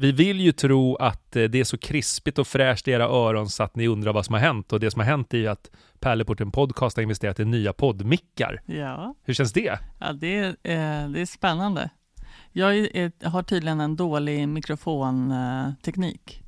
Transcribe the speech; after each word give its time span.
Vi 0.00 0.12
vill 0.12 0.40
ju 0.40 0.52
tro 0.52 0.96
att 0.96 1.36
eh, 1.36 1.44
det 1.44 1.60
är 1.60 1.64
så 1.64 1.78
krispigt 1.78 2.38
och 2.38 2.46
fräscht 2.46 2.88
i 2.88 2.90
era 2.90 3.04
öron 3.04 3.48
så 3.50 3.62
att 3.62 3.76
ni 3.76 3.88
undrar 3.88 4.12
vad 4.12 4.24
som 4.26 4.32
har 4.32 4.40
hänt. 4.40 4.72
Och 4.72 4.80
det 4.80 4.90
som 4.90 5.00
har 5.00 5.06
hänt 5.06 5.34
är 5.34 5.38
ju 5.38 5.46
att 5.48 5.70
Pärleporten 6.00 6.50
Podcast 6.50 6.96
har 6.96 7.02
investerat 7.02 7.40
i 7.40 7.44
nya 7.44 7.72
poddmickar. 7.72 8.60
Ja, 8.66 9.14
Hur 9.24 9.34
känns 9.34 9.52
det? 9.52 9.78
ja 10.00 10.12
det, 10.12 10.36
är, 10.36 10.46
eh, 10.48 11.08
det 11.10 11.20
är 11.20 11.26
spännande. 11.26 11.90
Jag 12.52 12.76
är, 12.78 13.28
har 13.28 13.42
tydligen 13.42 13.80
en 13.80 13.96
dålig 13.96 14.48
mikrofonteknik. 14.48 16.42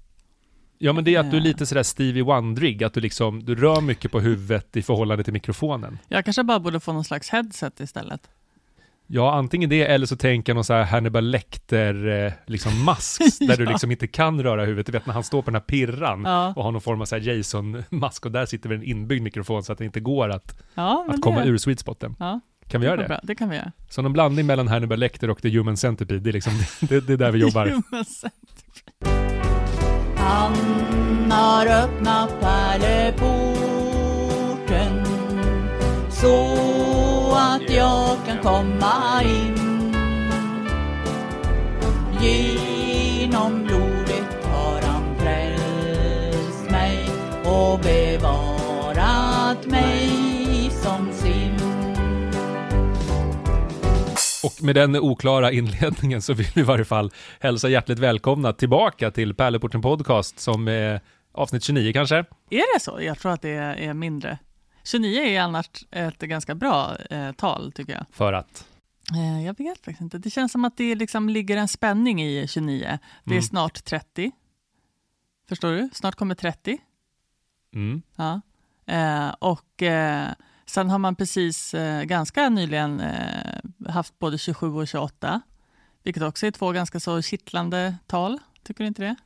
Ja, 0.79 0.93
men 0.93 1.05
det 1.05 1.15
är 1.15 1.21
att 1.21 1.31
du 1.31 1.37
är 1.37 1.41
Ja. 1.41 1.45
lite 1.47 1.67
sådär 1.67 1.83
Stevie 1.83 2.23
Wondrig, 2.23 2.85
att 2.85 2.95
du 2.95 3.01
liksom, 3.01 3.45
du 3.45 3.55
rör 3.55 3.81
mycket 3.81 4.13
på 4.13 4.21
huvudet 4.21 4.77
i 4.77 4.83
förhållande 4.83 5.25
till 5.25 5.33
mikrofonen. 5.33 5.99
Jag 6.09 6.25
kanske 6.25 6.43
bara 6.45 6.61
borde 6.61 6.81
få 6.81 6.93
någon 6.93 7.05
slags 7.05 7.31
headset 7.31 7.81
istället. 7.81 8.31
Ja, 9.13 9.35
antingen 9.35 9.71
det 9.71 9.83
eller 9.87 10.07
så 10.07 10.17
tänker 10.17 10.51
jag 10.51 10.55
någon 10.55 10.65
så 10.65 10.73
här 10.73 10.85
Hannibal 10.85 11.25
Lecter, 11.25 12.25
eh, 12.27 12.33
liksom 12.47 12.85
masks, 12.85 13.39
där 13.39 13.57
du 13.57 13.65
Ja. 13.65 13.71
liksom 13.71 13.91
inte 13.91 14.07
kan 14.07 14.43
röra 14.43 14.65
huvudet. 14.65 14.87
Du 14.87 14.93
vet 14.93 15.07
när 15.07 15.15
han 15.15 15.25
står 15.25 15.43
på 15.43 15.51
den 15.51 15.55
här 15.55 15.61
pirran 15.67 16.23
Ja, 16.25 16.53
och 16.57 16.65
har 16.65 16.73
någon 16.73 16.81
form 16.81 17.01
av 17.01 17.05
så 17.05 17.15
här 17.17 17.23
Jason-mask 17.23 18.27
och 18.27 18.33
där 18.33 18.47
sitter 18.47 18.69
väl 18.69 18.79
en 18.79 18.85
inbyggd 18.85 19.23
mikrofon 19.23 19.63
så 19.63 19.73
att 19.73 19.79
det 19.79 19.85
inte 19.85 20.01
går 20.01 20.29
att, 20.29 20.59
ja 20.75 21.07
att 21.09 21.23
komma 21.23 21.41
det, 21.41 21.47
ur 21.49 21.59
sweet 21.59 21.81
spoten. 21.81 22.17
Kan 22.69 22.81
vi 22.81 22.87
göra 22.87 22.97
det? 22.97 23.05
bra. 23.09 23.21
Det 23.23 23.35
kan 23.35 23.49
vi 23.49 23.57
göra. 23.57 23.73
Så 23.89 24.03
någon 24.03 24.13
blandning 24.13 24.47
mellan 24.47 24.69
Hannibal 24.69 24.99
Lecter 24.99 25.31
och 25.31 25.43
The 25.43 25.49
Human 25.59 25.77
Centipede, 25.77 26.21
det 26.21 26.31
är 26.31 26.33
liksom, 26.33 26.53
det, 26.81 27.01
det 27.07 27.13
är 27.13 27.17
där 27.17 27.31
vi 27.31 27.39
jobbar. 27.39 27.67
Human 27.67 28.05
centipede. 28.05 29.11
Han 30.17 30.53
har 31.33 31.67
öppnat 31.67 32.41
pärleporten 32.41 35.05
så 36.11 36.57
att 37.37 37.71
jag 37.71 38.00
kan 38.27 38.39
komma 38.43 39.23
in. 39.25 39.71
Genom 42.21 43.65
blodet 43.65 44.45
har 44.45 44.81
han 44.83 45.19
frälst 45.19 46.71
mig 46.71 46.99
och 47.45 47.81
bevarat 47.81 49.67
mig 49.67 50.11
som 50.71 51.13
sin. 51.13 51.55
Och 54.45 54.63
med 54.63 54.75
den 54.75 54.97
oklara 54.97 55.53
inledningen 55.53 56.23
så 56.23 56.35
vill 56.35 56.47
vi 56.55 56.61
i 56.61 56.65
varje 56.65 56.85
fall 56.85 57.11
hälsa 57.41 57.69
hjärtligt 57.69 57.99
välkomna 57.99 58.53
tillbaka 58.53 59.11
till 59.11 59.35
Pärleporten 59.35 59.83
Podcast 59.83 60.41
som 60.41 60.69
är 60.69 61.01
avsnitt 61.33 61.65
29 61.65 61.93
kanske. 61.93 62.17
Är 62.51 62.75
det 62.75 62.81
så? 62.81 62.99
Jag 63.01 63.19
tror 63.19 63.33
att 63.33 63.43
det 63.43 63.51
är, 63.51 63.77
är 63.77 63.95
mindre. 63.95 64.39
29 64.91 65.21
är 65.21 65.41
annars 65.41 65.67
ett 65.91 66.19
ganska 66.19 66.55
bra 66.55 66.97
eh, 67.11 67.33
tal, 67.33 67.73
tycker 67.73 67.93
jag. 67.93 68.07
För 68.11 68.33
att, 68.33 68.67
Eh, 69.15 69.45
jag 69.47 69.59
vet 69.59 69.79
faktiskt 69.79 70.01
inte. 70.01 70.19
Det 70.19 70.31
känns 70.31 70.53
som 70.53 70.65
att 70.65 70.77
det 70.77 70.95
liksom 70.95 71.29
ligger 71.29 71.57
en 71.57 71.69
spänning 71.69 72.23
i 72.23 72.47
29. 72.49 72.99
Det 73.25 73.31
är 73.31 73.33
Mm. 73.35 73.43
snart 73.43 73.85
30. 73.85 74.31
Förstår 75.49 75.73
du? 75.73 75.89
Snart 75.93 76.15
kommer 76.15 76.35
30. 76.35 76.79
mm, 77.75 78.03
Ja. 78.17 78.41
Eh, 78.87 79.29
och 79.39 79.83
eh, 79.83 80.29
sen 80.67 80.91
har 80.91 80.99
man 80.99 81.15
precis 81.17 81.75
eh, 81.75 82.03
ganska 82.03 82.49
nyligen 82.49 83.01
eh, 83.01 83.61
haft 83.89 84.19
både 84.19 84.39
27 84.39 84.67
och 84.75 84.89
28, 84.89 85.41
vilket 86.03 86.23
också 86.23 86.47
är 86.47 86.51
två 86.51 86.73
ganska 86.73 87.01
så 87.01 87.23
kittlande 87.23 87.95
tal. 88.07 88.39
Tycker 88.63 88.85
du 88.85 88.89
inte 88.89 89.03
det? 89.03 89.17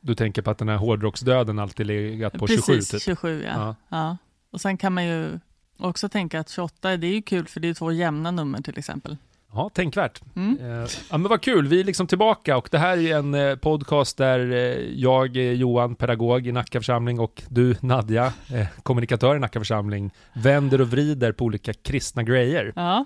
du 0.00 0.14
tänker 0.14 0.42
på 0.42 0.50
att 0.50 0.58
den 0.58 0.68
här 0.68 0.76
hårdrocksdöden 0.76 1.58
alltid 1.58 1.86
legat 1.86 2.32
på 2.32 2.46
27 2.46 2.72
precis, 2.72 2.88
typ. 2.90 3.02
27 3.02 3.42
ja. 3.42 3.52
Ja. 3.56 3.76
ja. 3.88 4.16
Och 4.52 4.60
sen 4.60 4.76
kan 4.76 4.92
man 4.92 5.04
ju 5.04 5.38
också 5.78 6.08
tänka 6.08 6.40
att 6.40 6.48
28, 6.48 6.96
det 6.96 7.06
är 7.06 7.12
ju 7.12 7.22
kul 7.22 7.46
för 7.46 7.60
det 7.60 7.68
är 7.68 7.74
två 7.74 7.92
jämna 7.92 8.30
nummer 8.30 8.62
till 8.62 8.78
exempel. 8.78 9.16
Ja, 9.52 9.70
tänkvärt. 9.74 10.20
Mm. 10.36 10.58
Eh, 10.60 10.88
ja, 11.10 11.18
men 11.18 11.22
vad 11.22 11.42
kul, 11.42 11.66
vi 11.66 11.80
är 11.80 11.84
liksom 11.84 12.06
tillbaka 12.06 12.56
och 12.56 12.68
det 12.70 12.78
här 12.78 12.98
är 12.98 13.16
en 13.16 13.34
eh, 13.34 13.56
podcast 13.56 14.16
där 14.16 14.52
eh, 14.52 14.56
jag, 14.94 15.36
Johan, 15.36 15.94
pedagog 15.94 16.46
i 16.46 16.52
Nacka 16.52 16.80
församling 16.80 17.20
och 17.20 17.42
du, 17.48 17.76
Nadja, 17.80 18.32
kommunikatör 18.82 19.36
i 19.36 19.38
Nacka 19.38 19.60
församling, 19.60 20.10
vänder 20.32 20.80
och 20.80 20.88
vrider 20.88 21.32
på 21.32 21.44
olika 21.44 21.72
kristna 21.72 22.22
grejer. 22.22 22.72
Ja. 22.76 23.04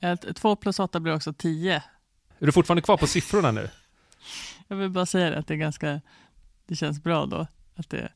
Ett, 0.00 0.36
två 0.36 0.56
plus 0.56 0.78
åtta 0.78 1.00
blir 1.00 1.14
också 1.14 1.32
10. 1.32 1.82
Är 2.38 2.46
du 2.46 2.52
fortfarande 2.52 2.82
kvar 2.82 2.96
på 2.96 3.06
siffrorna 3.06 3.50
nu? 3.50 3.68
Jag 4.68 4.76
vill 4.76 4.90
bara 4.90 5.06
säga 5.06 5.30
det, 5.30 5.38
att 5.38 5.46
det 5.46 5.54
är 5.54 5.58
ganska, 5.58 6.00
det 6.66 6.76
känns 6.76 7.02
bra 7.02 7.26
då. 7.26 7.46
Att 7.76 7.90
det, 7.90 8.08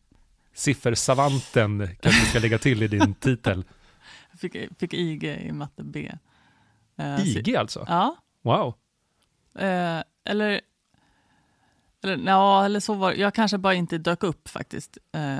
Siffersavanten 0.54 1.88
kanske 2.00 2.20
du 2.20 2.26
ska 2.26 2.38
lägga 2.38 2.58
till 2.58 2.82
i 2.82 2.88
din 2.88 3.14
titel. 3.20 3.64
jag 4.30 4.40
fick, 4.40 4.56
fick 4.78 4.94
IG 4.94 5.24
i 5.24 5.52
matte 5.52 5.82
B. 5.84 6.12
Eh, 6.98 7.16
så- 7.16 7.22
IG 7.22 7.56
alltså? 7.56 7.84
Ja, 7.88 8.16
Wow. 8.42 8.74
Eh, 9.58 10.02
eller, 10.24 10.60
eller, 12.04 12.26
ja, 12.26 12.64
eller 12.64 12.80
så 12.80 12.94
var. 12.94 13.12
Jag 13.12 13.34
kanske 13.34 13.58
bara 13.58 13.74
inte 13.74 13.98
dök 13.98 14.22
upp 14.22 14.48
faktiskt. 14.48 14.98
Eh, 15.12 15.38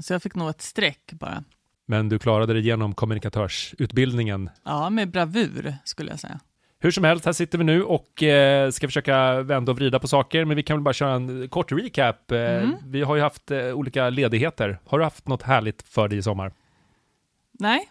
så 0.00 0.12
jag 0.12 0.22
fick 0.22 0.34
nog 0.34 0.50
ett 0.50 0.62
streck 0.62 1.12
bara. 1.12 1.44
Men 1.86 2.08
du 2.08 2.18
klarade 2.18 2.52
dig 2.52 2.62
igenom 2.62 2.94
kommunikatörsutbildningen. 2.94 4.50
Ja, 4.64 4.90
med 4.90 5.10
bravur 5.10 5.76
skulle 5.84 6.10
jag 6.10 6.20
säga. 6.20 6.40
Hur 6.80 6.90
som 6.90 7.04
helst, 7.04 7.24
här 7.24 7.32
sitter 7.32 7.58
vi 7.58 7.64
nu 7.64 7.82
och 7.82 8.22
eh, 8.22 8.70
ska 8.70 8.88
försöka 8.88 9.42
vända 9.42 9.72
och 9.72 9.76
vrida 9.78 9.98
på 9.98 10.08
saker, 10.08 10.44
men 10.44 10.56
vi 10.56 10.62
kan 10.62 10.76
väl 10.76 10.82
bara 10.84 10.94
köra 10.94 11.12
en 11.14 11.48
kort 11.48 11.72
recap. 11.72 12.30
Eh, 12.32 12.38
Mm. 12.38 12.74
Vi 12.84 13.02
har 13.02 13.16
ju 13.16 13.22
haft 13.22 13.50
eh, 13.50 13.58
olika 13.72 14.10
ledigheter. 14.10 14.78
Har 14.84 14.98
du 14.98 15.04
haft 15.04 15.28
något 15.28 15.42
härligt 15.42 15.82
för 15.82 16.08
dig 16.08 16.18
i 16.18 16.22
sommar? 16.22 16.52
Nej, 17.52 17.88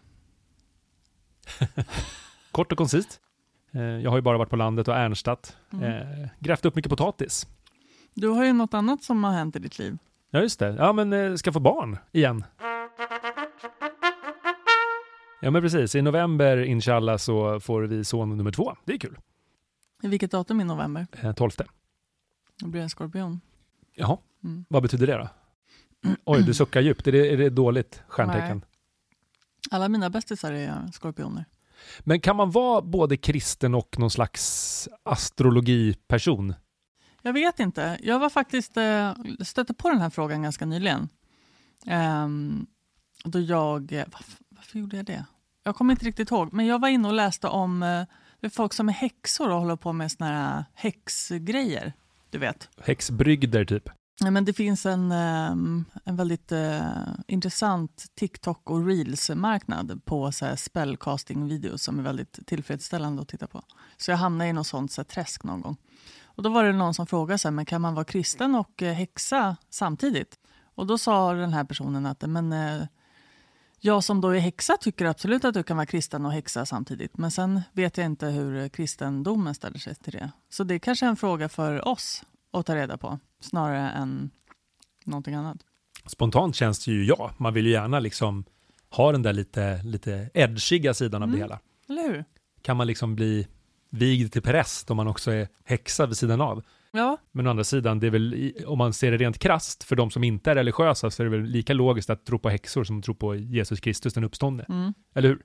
Kort 2.51 2.71
och 2.71 2.77
koncist. 2.77 3.19
Eh, 3.73 3.81
jag 3.81 4.09
har 4.09 4.17
ju 4.17 4.21
bara 4.21 4.37
varit 4.37 4.49
på 4.49 4.55
landet 4.55 4.87
och 4.87 4.95
ernstat. 4.95 5.57
Mm. 5.73 5.83
Eh, 5.83 6.27
grävt 6.39 6.65
upp 6.65 6.75
mycket 6.75 6.89
potatis. 6.89 7.47
du 8.13 8.27
har 8.27 8.45
ju 8.45 8.53
något 8.53 8.73
annat 8.73 9.03
som 9.03 9.23
har 9.23 9.31
hänt 9.31 9.55
i 9.55 9.59
ditt 9.59 9.79
liv. 9.79 9.97
Ja, 10.31 10.39
just 10.41 10.59
det. 10.59 10.75
Ja, 10.79 10.93
men 10.93 11.13
eh, 11.13 11.35
ska 11.35 11.51
få 11.51 11.59
barn 11.59 11.97
igen. 12.11 12.43
Ja, 15.41 15.51
men 15.51 15.61
precis. 15.61 15.95
I 15.95 16.01
november, 16.01 16.57
inshallah, 16.57 17.17
så 17.17 17.59
får 17.59 17.81
vi 17.81 18.03
son 18.03 18.37
nummer 18.37 18.51
två. 18.51 18.75
Det 18.85 18.93
är 18.93 18.97
kul. 18.97 19.17
I 20.03 20.07
vilket 20.07 20.31
datum 20.31 20.61
i 20.61 20.63
november? 20.63 21.07
Eh, 21.21 21.33
12. 21.33 21.51
Då 22.59 22.67
blir 22.67 22.79
det 22.79 22.83
en 22.83 22.89
skorpion. 22.89 23.41
Jaha, 23.95 24.17
Mm. 24.43 24.65
vad 24.69 24.81
betyder 24.83 25.07
det 25.07 25.13
då? 25.17 25.29
Oj, 26.25 26.43
du 26.43 26.53
suckar 26.53 26.81
djupt. 26.81 27.07
Är 27.07 27.11
det, 27.11 27.33
är 27.33 27.37
det 27.37 27.49
dåligt 27.49 28.03
stjärntecken? 28.07 28.57
Nej. 28.57 28.67
Alla 29.71 29.89
mina 29.89 30.09
bästisar 30.09 30.51
är 30.53 30.91
skorpioner. 30.93 31.45
Men 31.99 32.19
kan 32.19 32.35
man 32.35 32.51
vara 32.51 32.81
både 32.81 33.17
kristen 33.17 33.75
och 33.75 33.99
någon 33.99 34.11
slags 34.11 34.87
astrologiperson? 35.03 36.53
Jag 37.21 37.33
vet 37.33 37.59
inte. 37.59 37.97
Jag 38.03 38.19
var 38.19 38.29
faktiskt 38.29 38.77
eh, 38.77 39.13
stötte 39.41 39.73
på 39.73 39.89
den 39.89 40.01
här 40.01 40.09
frågan 40.09 40.41
ganska 40.43 40.65
nyligen. 40.65 41.09
Ehm, 41.85 42.67
då 43.23 43.39
jag... 43.39 44.03
eh, 44.67 44.73
Varför, 44.73 44.79
gjorde 44.79 44.97
jag 44.97 45.05
det? 45.05 45.25
Jag 45.63 45.75
kommer 45.75 45.93
inte 45.93 46.05
riktigt 46.05 46.31
ihåg. 46.31 46.53
Men 46.53 46.65
jag 46.65 46.79
var 46.79 46.87
inne 46.87 47.07
och 47.07 47.13
läste 47.13 47.47
om 47.47 47.83
eh, 47.83 48.49
folk 48.49 48.73
som 48.73 48.89
är 48.89 48.93
häxor 48.93 49.49
och 49.49 49.59
håller 49.59 49.75
på 49.75 49.93
med 49.93 50.11
såna 50.11 50.29
här 50.29 50.65
häxgrejer. 50.73 51.93
Du 52.29 52.37
vet. 52.37 52.69
Häxbrygder, 52.81 53.65
typ. 53.65 53.89
Nej, 54.21 54.31
men 54.31 54.45
det 54.45 54.53
finns 54.53 54.85
en, 54.85 55.11
ehm, 55.11 55.85
en 56.05 56.15
väldigt 56.15 56.51
eh, 56.51 56.81
intressant 57.27 58.05
TikTok 58.15 58.69
och 58.69 58.85
Reels-marknad 58.87 60.01
på 60.05 60.31
så 60.31 60.45
här 60.45 60.55
spellcasting-videos 60.55 61.77
som 61.77 61.99
är 61.99 62.03
väldigt 62.03 62.47
tillfredsställande 62.47 63.21
att 63.21 63.27
titta 63.27 63.47
på. 63.47 63.63
Så 63.97 64.11
jag 64.11 64.17
hamnade 64.17 64.49
i 64.49 64.53
något 64.53 64.67
sånt 64.67 64.91
så 64.91 65.01
här, 65.01 65.05
träsk 65.05 65.43
någon 65.43 65.61
gång. 65.61 65.77
Och 66.23 66.43
då 66.43 66.49
var 66.49 66.63
det 66.63 66.73
någon 66.73 66.93
som 66.93 67.07
frågade 67.07 67.37
så 67.37 67.47
här, 67.47 67.53
men 67.53 67.65
kan 67.65 67.81
man 67.81 67.93
vara 67.93 68.05
kristen 68.05 68.55
och 68.55 68.83
eh, 68.83 68.93
häxa 68.93 69.57
samtidigt? 69.69 70.39
Och 70.75 70.87
då 70.87 70.97
sa 70.97 71.33
den 71.33 71.53
här 71.53 71.63
personen 71.63 72.05
att 72.05 72.21
men, 72.21 72.53
eh, 72.53 72.87
jag 73.79 74.03
som 74.03 74.21
då 74.21 74.29
är 74.29 74.39
häxa 74.39 74.77
tycker 74.77 75.05
absolut 75.05 75.45
att 75.45 75.53
du 75.53 75.63
kan 75.63 75.77
vara 75.77 75.85
kristen 75.85 76.25
och 76.25 76.31
häxa 76.31 76.65
samtidigt. 76.65 77.17
Men 77.17 77.31
sen 77.31 77.61
vet 77.73 77.97
jag 77.97 78.05
inte 78.05 78.25
hur 78.27 78.69
kristendomen 78.69 79.55
ställer 79.55 79.79
sig 79.79 79.95
till 79.95 80.13
det. 80.13 80.31
Så 80.49 80.63
det 80.63 80.75
är 80.75 80.79
kanske 80.79 81.05
är 81.05 81.09
en 81.09 81.15
fråga 81.17 81.49
för 81.49 81.87
oss 81.87 82.23
att 82.53 82.65
ta 82.65 82.75
reda 82.75 82.97
på 82.97 83.19
snarare 83.39 83.89
än 83.89 84.29
någonting 85.05 85.33
annat. 85.35 85.57
Spontant 86.05 86.55
känns 86.55 86.85
det 86.85 86.91
ju 86.91 87.05
ja. 87.05 87.31
Man 87.37 87.53
vill 87.53 87.65
ju 87.65 87.71
gärna 87.71 87.99
liksom 87.99 88.43
ha 88.89 89.11
den 89.11 89.21
där 89.21 89.33
lite, 89.33 89.83
lite 89.83 90.29
edgiga 90.33 90.93
sidan 90.93 91.23
av 91.23 91.29
det 91.29 91.35
Mm. 91.37 91.41
hela. 91.41 91.59
Eller 91.89 92.03
hur? 92.13 92.25
Kan 92.61 92.77
man 92.77 92.87
liksom 92.87 93.15
bli 93.15 93.47
vigd 93.89 94.33
till 94.33 94.41
präst 94.41 94.91
om 94.91 94.97
man 94.97 95.07
också 95.07 95.31
är 95.31 95.47
häxa 95.63 96.05
vid 96.05 96.17
sidan 96.17 96.41
av? 96.41 96.63
Ja, 96.91 97.17
Men 97.31 97.47
å 97.47 97.49
andra 97.49 97.63
sidan, 97.63 97.99
det 97.99 98.07
är 98.07 98.11
väl, 98.11 98.53
om 98.67 98.77
man 98.77 98.93
ser 98.93 99.11
det 99.11 99.17
rent 99.17 99.39
krasst, 99.39 99.83
för 99.83 99.95
de 99.95 100.11
som 100.11 100.23
inte 100.23 100.51
är 100.51 100.55
religiösa, 100.55 101.11
så 101.11 101.23
är 101.23 101.25
det 101.25 101.37
väl 101.37 101.49
lika 101.49 101.73
logiskt 101.73 102.09
att 102.09 102.25
tro 102.25 102.39
på 102.39 102.49
häxor 102.49 102.83
som 102.83 102.99
att 102.99 103.05
tro 103.05 103.15
på 103.15 103.35
Jesus 103.35 103.79
Kristus, 103.79 104.13
den 104.13 104.23
uppståndne. 104.23 104.65
mm. 104.69 104.93
Eller 105.13 105.29
hur? 105.29 105.41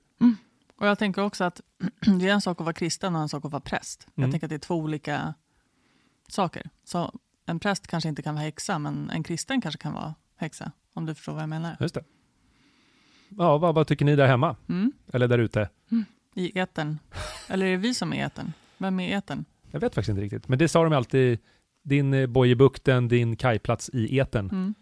och 0.77 0.87
jag 0.87 0.99
tänker 0.99 1.21
också 1.23 1.43
att 1.43 1.61
det 2.19 2.29
är 2.29 2.33
en 2.33 2.41
sak 2.41 2.61
att 2.61 2.65
vara 2.65 2.73
kristen 2.73 3.15
och 3.15 3.21
en 3.21 3.29
sak 3.29 3.45
att 3.45 3.51
vara 3.51 3.61
präst. 3.61 4.07
Mm. 4.15 4.27
Jag 4.27 4.31
tänker 4.31 4.45
att 4.47 4.49
det 4.49 4.55
är 4.55 4.59
två 4.59 4.75
olika 4.75 5.33
saker. 6.27 6.69
Så 6.83 7.19
en 7.45 7.59
präst 7.59 7.87
kanske 7.87 8.09
inte 8.09 8.21
kan 8.21 8.35
vara 8.35 8.43
häxa, 8.43 8.79
men 8.79 9.09
en 9.09 9.23
kristen 9.23 9.61
kanske 9.61 9.81
kan 9.81 9.93
vara 9.93 10.15
häxa. 10.35 10.71
Om 10.93 11.05
du 11.05 11.15
förstår 11.15 11.33
vad 11.33 11.41
jag 11.41 11.49
menar. 11.49 11.77
Just 11.79 11.95
det. 11.95 12.03
Ja, 13.29 13.57
vad, 13.57 13.75
vad 13.75 13.87
tycker 13.87 14.05
ni 14.05 14.15
där 14.15 14.27
hemma? 14.27 14.55
Mm. 14.69 14.91
Eller 15.13 15.27
där 15.27 15.39
ute? 15.39 15.69
I 16.35 16.59
etern. 16.59 16.99
Eller 17.47 17.65
är 17.65 17.71
det 17.71 17.77
vi 17.77 17.93
som 17.93 18.13
är 18.13 18.25
etern? 18.25 18.53
Vem 18.77 18.99
är 18.99 19.17
etern? 19.17 19.45
Jag 19.73 19.79
vet 19.79 19.95
faktiskt 19.95 20.09
inte 20.09 20.21
riktigt. 20.21 20.47
Men 20.47 20.59
det 20.59 20.67
sa 20.67 20.83
de 20.83 20.93
alltid 20.93 21.39
Din 21.83 22.13
eh, 22.13 22.27
boj 22.27 22.49
i 22.51 22.55
bukten, 22.55 23.07
din 23.07 23.35
kajplats 23.35 23.89
i 23.93 24.17
eten. 24.17 24.49
Mm. 24.49 24.73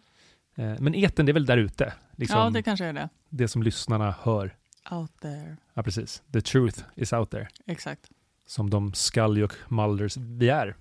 Eh, 0.56 0.82
men 0.82 0.96
eten, 0.96 1.26
det 1.26 1.32
är 1.32 1.34
väl 1.34 1.46
där 1.46 1.58
ute? 1.58 1.94
Liksom 2.16 2.40
Ja, 2.40 2.46
det... 2.46 2.52
det 2.52 2.64
kanske 2.64 2.86
är 2.86 3.10
det. 3.30 3.48
som 3.48 3.64
lyssnarna 3.64 4.16
hör. 4.22 4.56
Out 4.92 5.12
there. 5.22 5.58
Ja, 5.74 5.84
precis. 5.84 6.24
The 6.34 6.42
truth 6.42 6.80
is 6.96 7.14
out 7.14 7.32
there. 7.32 7.48
Exakt. 7.68 8.02
Som 8.48 8.70
de 8.70 8.94
Scully 8.94 9.44
och 9.44 9.54
Mulders 9.70 10.18
vi 10.18 10.50
är. 10.50 10.76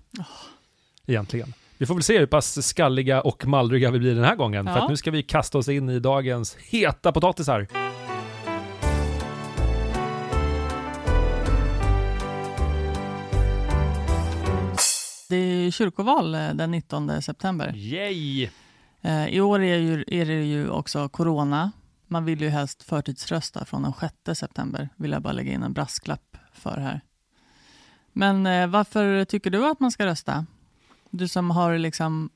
Egentligen. 1.07 1.53
Vi 1.79 1.87
får 1.87 1.95
väl 1.95 2.03
se 2.03 2.19
hur 2.19 2.27
pass 2.27 2.67
skalliga 2.67 3.21
och 3.21 3.47
mallriga 3.47 3.91
vi 3.91 3.99
blir 3.99 4.15
den 4.15 4.25
här 4.25 4.37
gången. 4.37 4.65
För 4.67 4.73
Ja. 4.73 4.83
att 4.83 4.91
nu 4.91 4.97
ska 4.97 5.11
vi 5.11 5.23
kasta 5.23 5.59
oss 5.59 5.69
in 5.69 5.89
i 5.89 5.99
dagens 6.01 6.57
heta 6.57 7.13
potatisar. 7.13 7.67
Det 15.31 15.37
är 15.37 15.71
kyrkoval 15.71 16.35
eh, 16.35 16.55
den 16.55 16.71
19 16.71 17.23
september. 17.23 17.73
Yay! 17.77 18.49
Eh, 19.01 19.29
I 19.29 19.41
år 19.41 19.63
är, 19.63 19.77
ju, 19.77 20.05
är 20.07 20.27
det 20.27 20.45
ju 20.45 20.71
också 20.71 21.09
corona. 21.09 21.73
Man 22.07 22.25
vill 22.25 22.41
ju 22.41 22.49
helst 22.49 22.83
förtidsrösta 22.83 23.65
från 23.65 23.83
den 23.83 23.93
6 24.25 24.41
september. 24.41 24.89
Vill 24.97 25.11
jag 25.13 25.23
bara 25.23 25.33
lägga 25.33 25.53
in 25.53 25.63
en 25.63 25.73
brasklapp 25.73 26.37
för 26.53 26.77
här. 26.77 27.01
Men 28.13 28.47
eh, 28.47 28.67
varför 28.67 29.25
tycker 29.25 29.51
du 29.51 29.67
att 29.67 29.81
man 29.81 29.91
ska 29.91 30.07
rösta? 30.07 30.47
Du 31.11 31.29
som 31.29 31.51
har 31.51 31.79
liksom 31.79 32.31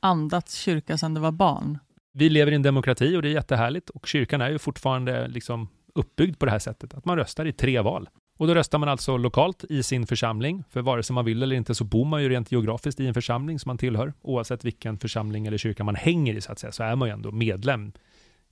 andats 0.00 0.54
kyrka 0.54 0.98
sedan 0.98 1.14
du 1.14 1.20
var 1.20 1.32
barn. 1.32 1.78
Vi 2.12 2.28
lever 2.28 2.52
i 2.52 2.54
en 2.54 2.62
demokrati 2.62 3.16
och 3.16 3.22
det 3.22 3.28
är 3.28 3.32
jättehärligt. 3.32 3.90
Och 3.90 4.06
kyrkan 4.06 4.40
är 4.40 4.50
ju 4.50 4.58
fortfarande 4.58 5.28
liksom 5.28 5.68
uppbyggd 5.94 6.38
på 6.38 6.46
det 6.46 6.52
här 6.52 6.58
sättet. 6.58 6.94
Att 6.94 7.04
man 7.04 7.16
röstar 7.16 7.46
i 7.46 7.52
tre 7.52 7.80
val. 7.80 8.08
Och 8.40 8.46
då 8.46 8.54
röstar 8.54 8.78
man 8.78 8.88
alltså 8.88 9.16
lokalt 9.16 9.64
i 9.68 9.82
sin 9.82 10.06
församling. 10.06 10.64
För 10.70 10.82
vare 10.82 11.02
sig 11.02 11.14
man 11.14 11.24
vill 11.24 11.42
eller 11.42 11.56
inte 11.56 11.74
så 11.74 11.84
bor 11.84 12.04
man 12.04 12.22
ju 12.22 12.28
rent 12.28 12.52
geografiskt 12.52 13.00
i 13.00 13.06
en 13.06 13.14
församling 13.14 13.58
som 13.58 13.68
man 13.68 13.78
tillhör. 13.78 14.12
Oavsett 14.22 14.64
vilken 14.64 14.98
församling 14.98 15.46
eller 15.46 15.58
kyrka 15.58 15.84
man 15.84 15.94
hänger 15.94 16.34
i 16.34 16.40
så 16.40 16.52
att 16.52 16.58
säga, 16.58 16.72
så 16.72 16.82
är 16.82 16.96
man 16.96 17.08
ju 17.08 17.12
ändå 17.12 17.30
medlem 17.30 17.92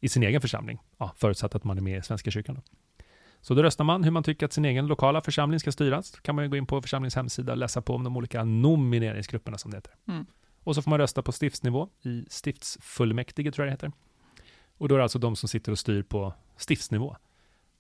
i 0.01 0.09
sin 0.09 0.23
egen 0.23 0.41
församling. 0.41 0.79
Ja, 0.99 1.13
förutsatt 1.17 1.55
att 1.55 1.65
man 1.65 1.79
är 1.79 1.83
med 1.83 1.99
i 1.99 2.03
Svenska 2.03 2.31
kyrkan. 2.31 2.55
Då. 2.55 2.63
Så 3.41 3.55
då 3.55 3.63
röstar 3.63 3.85
man 3.85 4.05
hur 4.05 4.11
man 4.11 4.23
tycker 4.23 4.47
att 4.47 4.53
sin 4.53 4.65
egen 4.65 4.87
lokala 4.87 5.21
församling 5.21 5.61
ska 5.61 5.73
styras. 5.73 6.11
Då 6.11 6.19
kan 6.21 6.35
man 6.35 6.45
ju 6.45 6.51
gå 6.51 6.57
in 6.57 6.67
på 6.67 6.83
församlings 6.83 7.17
hemsida 7.17 7.53
och 7.53 7.59
läsa 7.59 7.83
på 7.83 7.95
om 7.95 8.05
de 8.05 8.17
olika 8.17 8.45
nomineringsgrupperna 8.45 9.59
som 9.59 9.71
det 9.71 9.77
heter. 9.77 9.93
Mm. 10.09 10.27
Och 10.65 10.75
så 10.75 10.83
får 10.83 10.91
man 10.91 10.99
rösta 10.99 11.23
på 11.23 11.33
stiftsnivå 11.33 11.89
i 12.03 12.25
stiftsfullmäktige 12.29 13.53
tror 13.53 13.67
jag 13.67 13.69
det 13.69 13.73
heter. 13.73 13.93
Och 14.79 14.89
då 14.89 14.95
är 14.95 14.99
det 14.99 15.03
alltså 15.03 15.19
de 15.19 15.37
som 15.37 15.49
sitter 15.49 15.73
och 15.73 15.79
styr 15.79 16.03
på 16.03 16.35
stiftsnivå. 16.57 17.17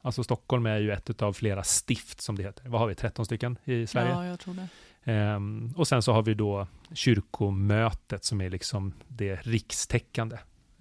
Alltså 0.08 0.24
Stockholm 0.24 0.66
är 0.66 0.78
ju 0.78 0.92
ett 0.92 1.22
av 1.22 1.32
flera 1.32 1.62
stift 1.62 2.20
som 2.20 2.36
det 2.36 2.42
heter. 2.42 2.68
Vad 2.68 2.80
har 2.80 2.88
vi, 2.88 2.94
13 2.94 3.24
stycken 3.24 3.58
i 3.64 3.86
Sverige? 3.86 4.10
Ja, 4.10 4.26
jag 4.26 4.40
tror 4.40 4.54
det. 4.54 4.68
Ehm, 5.12 5.72
och 5.76 5.88
sen 5.88 6.02
så 6.02 6.12
har 6.12 6.22
vi 6.22 6.34
då 6.34 6.66
kyrkomötet 6.94 8.24
som 8.24 8.40
är 8.40 8.50
liksom 8.50 8.92
det 9.08 9.36
rikstäckande 9.36 10.36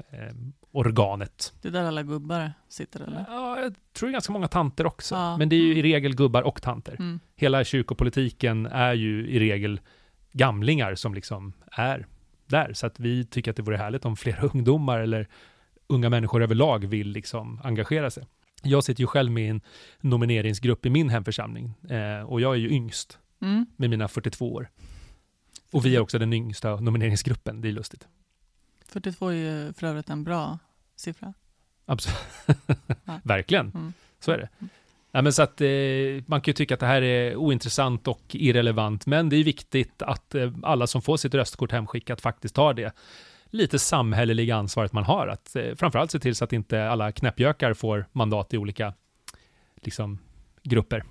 ehm, 0.09 0.53
organet. 0.71 1.53
Det 1.62 1.68
är 1.68 1.71
där 1.71 1.83
alla 1.83 2.03
gubbar 2.03 2.53
sitter 2.69 3.00
eller? 3.00 3.25
Ja, 3.27 3.59
jag 3.62 3.75
tror 3.94 4.07
det 4.07 4.12
är 4.12 4.13
ganska 4.13 4.33
många 4.33 4.47
tanter 4.47 4.85
också. 4.85 5.15
Ja. 5.15 5.38
Men 5.38 5.50
det 5.50 5.56
är 5.56 5.62
ju 5.62 5.77
i 5.77 5.81
regel 5.81 6.15
gubbar 6.15 6.41
och 6.41 6.62
tanter. 6.62 6.95
Mm. 7.00 7.19
Hela 7.35 7.63
kyrkopolitiken 7.63 8.65
är 8.65 8.94
ju 8.94 9.27
i 9.30 9.39
regel 9.39 9.80
gamlingar 10.31 10.95
som 10.95 11.13
liksom 11.13 11.53
är 11.71 12.07
där. 12.45 12.73
Så 12.73 12.88
att 12.88 13.00
vi 13.00 13.25
tycker 13.25 13.51
att 13.51 13.57
det 13.57 13.63
vore 13.63 13.77
härligt 13.77 14.06
om 14.06 14.15
fler 14.15 14.50
ungdomar 14.53 15.00
eller 15.00 15.27
unga 15.88 16.09
människor 16.09 16.44
överlag 16.44 16.85
vill 16.85 17.07
liksom 17.07 17.62
engagera 17.63 18.09
sig. 18.09 18.27
Jag 18.63 18.83
sitter 18.83 19.01
ju 19.01 19.07
själv 19.07 19.31
med 19.31 19.44
i 19.45 19.48
en 19.48 19.62
nomineringsgrupp 20.01 20.86
i 20.86 20.89
min 20.89 21.09
hemförsamling 21.09 21.74
eh, 21.89 22.21
och 22.21 22.42
jag 22.42 22.54
är 22.54 22.59
ju 22.59 22.69
yngst 22.69 23.18
Mm. 23.42 23.65
med 23.75 23.89
mina 23.89 24.07
42 24.07 24.54
år. 24.54 24.69
Och 25.71 25.86
vi 25.86 25.95
är 25.95 26.00
också 26.00 26.19
den 26.19 26.33
yngsta 26.33 26.75
nomineringsgruppen, 26.75 27.62
det 27.62 27.68
är 27.68 27.71
lustigt. 27.71 28.07
42 28.88 29.27
är 29.27 29.33
ju 29.33 29.74
för 29.74 29.88
övrigt 29.88 30.09
en 30.09 30.24
bra 30.24 30.59
siffra. 30.95 31.33
Absolut. 31.86 32.18
Ja. 33.06 33.19
Verkligen, 33.24 33.71
Mm. 33.75 33.94
så 34.19 34.31
är 34.31 34.38
det. 34.38 34.50
Ja, 35.12 35.21
men 35.21 35.33
så 35.33 35.42
att, 35.44 35.62
eh, 35.62 35.68
man 36.25 36.42
kan 36.42 36.51
ju 36.51 36.54
tycka 36.54 36.74
att 36.74 36.80
det 36.80 36.86
här 36.86 37.01
är 37.01 37.36
ointressant 37.36 38.07
och 38.07 38.21
irrelevant, 38.30 39.06
men 39.06 39.30
det 39.30 39.36
är 39.36 39.44
viktigt 39.44 40.01
att 40.01 40.36
eh, 40.36 40.51
alla 40.63 40.88
som 40.88 41.01
får 41.01 41.18
sitt 41.18 41.33
röstkort 41.33 41.71
hemskickat 41.71 42.21
faktiskt 42.21 42.56
tar 42.56 42.74
det 42.74 42.92
lite 43.49 43.79
samhälleliga 43.79 44.55
ansvaret 44.55 44.94
man 44.94 45.03
har. 45.03 45.27
Att 45.27 45.55
eh, 45.55 45.75
framförallt 45.75 46.11
se 46.11 46.19
till 46.19 46.35
så 46.35 46.44
att 46.44 46.53
inte 46.53 46.89
alla 46.89 47.11
knäppjökar 47.11 47.73
får 47.73 48.05
mandat 48.11 48.53
i 48.53 48.57
olika 48.57 48.94
liksom, 49.81 50.19
grupper. 50.63 51.03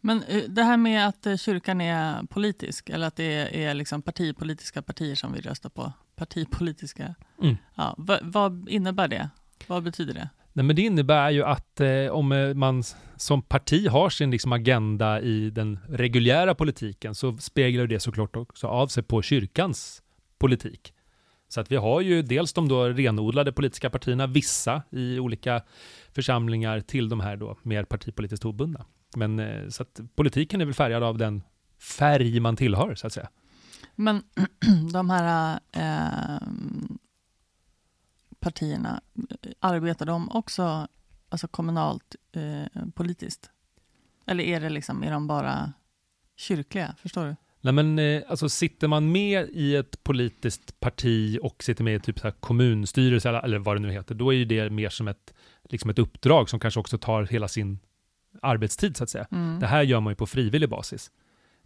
Men 0.00 0.22
eh, 0.22 0.42
det 0.48 0.62
här 0.62 0.76
med 0.76 1.08
att 1.08 1.26
eh, 1.26 1.36
kyrkan 1.36 1.80
är 1.80 2.22
politisk, 2.22 2.90
eller 2.90 3.06
att 3.06 3.16
det 3.16 3.64
är 3.64 3.74
liksom 3.74 4.02
partipolitiska 4.02 4.82
partier 4.82 5.14
som 5.14 5.32
vi 5.32 5.40
röstar 5.40 5.70
på. 5.70 5.92
Partipolitiska. 6.16 7.14
Mm. 7.42 7.56
Ja, 7.74 7.94
vad, 7.98 8.20
vad 8.22 8.68
innebär 8.68 9.08
det? 9.08 9.30
Vad 9.66 9.82
betyder 9.82 10.14
det? 10.14 10.28
Nej, 10.52 10.64
men 10.64 10.76
det 10.76 10.82
innebär 10.82 11.30
ju 11.30 11.44
att 11.44 11.80
eh, 11.80 12.06
om 12.10 12.32
eh, 12.32 12.54
man 12.54 12.82
som 13.16 13.42
parti 13.42 13.88
har 13.88 14.10
sin 14.10 14.30
liksom, 14.30 14.52
agenda 14.52 15.20
i 15.20 15.50
den 15.50 15.78
reguljära 15.88 16.54
politiken 16.54 17.14
så 17.14 17.36
speglar 17.36 17.86
det 17.86 18.00
såklart 18.00 18.36
också 18.36 18.66
av 18.66 18.86
sig 18.86 19.02
på 19.02 19.22
kyrkans 19.22 20.02
politik. 20.38 20.94
Så 21.52 21.60
att 21.60 21.72
vi 21.72 21.76
har 21.76 22.00
ju 22.00 22.22
dels 22.22 22.52
de 22.52 22.68
då 22.68 22.84
renodlade 22.88 23.52
politiska 23.52 23.90
partierna, 23.90 24.26
vissa 24.26 24.82
i 24.90 25.18
olika 25.18 25.62
församlingar 26.12 26.80
till 26.80 27.08
de 27.08 27.20
här 27.20 27.36
då 27.36 27.56
mer 27.62 27.84
partipolitiskt 27.84 28.44
obundna. 28.44 28.84
Men 29.16 29.38
eh, 29.38 29.68
så 29.68 29.82
att 29.82 30.00
politiken 30.14 30.60
är 30.60 30.64
väl 30.64 30.74
färgad 30.74 31.02
av 31.02 31.18
den 31.18 31.42
färg 31.78 32.40
man 32.40 32.56
tillhör 32.56 32.94
så 32.94 33.06
att 33.06 33.12
säga. 33.12 33.28
Men 33.94 34.22
de 34.92 35.10
här 35.10 35.60
eh, 35.72 36.48
partierna, 38.40 39.00
arbetar 39.60 40.06
de 40.06 40.30
också 40.30 40.88
alltså 41.28 41.48
kommunalt 41.48 42.16
eh, 42.32 42.84
politiskt? 42.94 43.50
Eller 44.26 44.44
är 44.44 44.60
det 44.60 44.70
liksom, 44.70 45.02
är 45.02 45.10
de 45.10 45.26
bara 45.26 45.72
kyrkliga? 46.36 46.94
Förstår 46.98 47.26
du? 47.26 47.36
Nej 47.64 47.72
men 47.74 47.98
eh, 47.98 48.22
alltså 48.28 48.48
sitter 48.48 48.88
man 48.88 49.12
med 49.12 49.48
i 49.52 49.76
ett 49.76 50.04
politiskt 50.04 50.80
parti 50.80 51.38
och 51.42 51.62
sitter 51.62 51.84
med 51.84 51.94
i 51.94 52.00
typ 52.00 52.18
så 52.18 52.26
här 52.26 52.34
kommunstyrelse 52.40 53.28
eller, 53.28 53.58
vad 53.58 53.76
det 53.76 53.80
nu 53.80 53.92
heter, 53.92 54.14
då 54.14 54.32
är 54.32 54.36
ju 54.36 54.44
det 54.44 54.70
mer 54.70 54.88
som 54.88 55.08
ett, 55.08 55.34
liksom 55.68 55.90
ett 55.90 55.98
uppdrag 55.98 56.50
som 56.50 56.60
kanske 56.60 56.80
också 56.80 56.98
tar 56.98 57.26
hela 57.26 57.48
sin 57.48 57.78
arbetstid 58.42 58.96
så 58.96 59.04
att 59.04 59.10
säga. 59.10 59.26
Mm. 59.32 59.60
Det 59.60 59.66
här 59.66 59.82
gör 59.82 60.00
man 60.00 60.10
ju 60.10 60.14
på 60.14 60.26
frivillig 60.26 60.68
basis. 60.68 61.10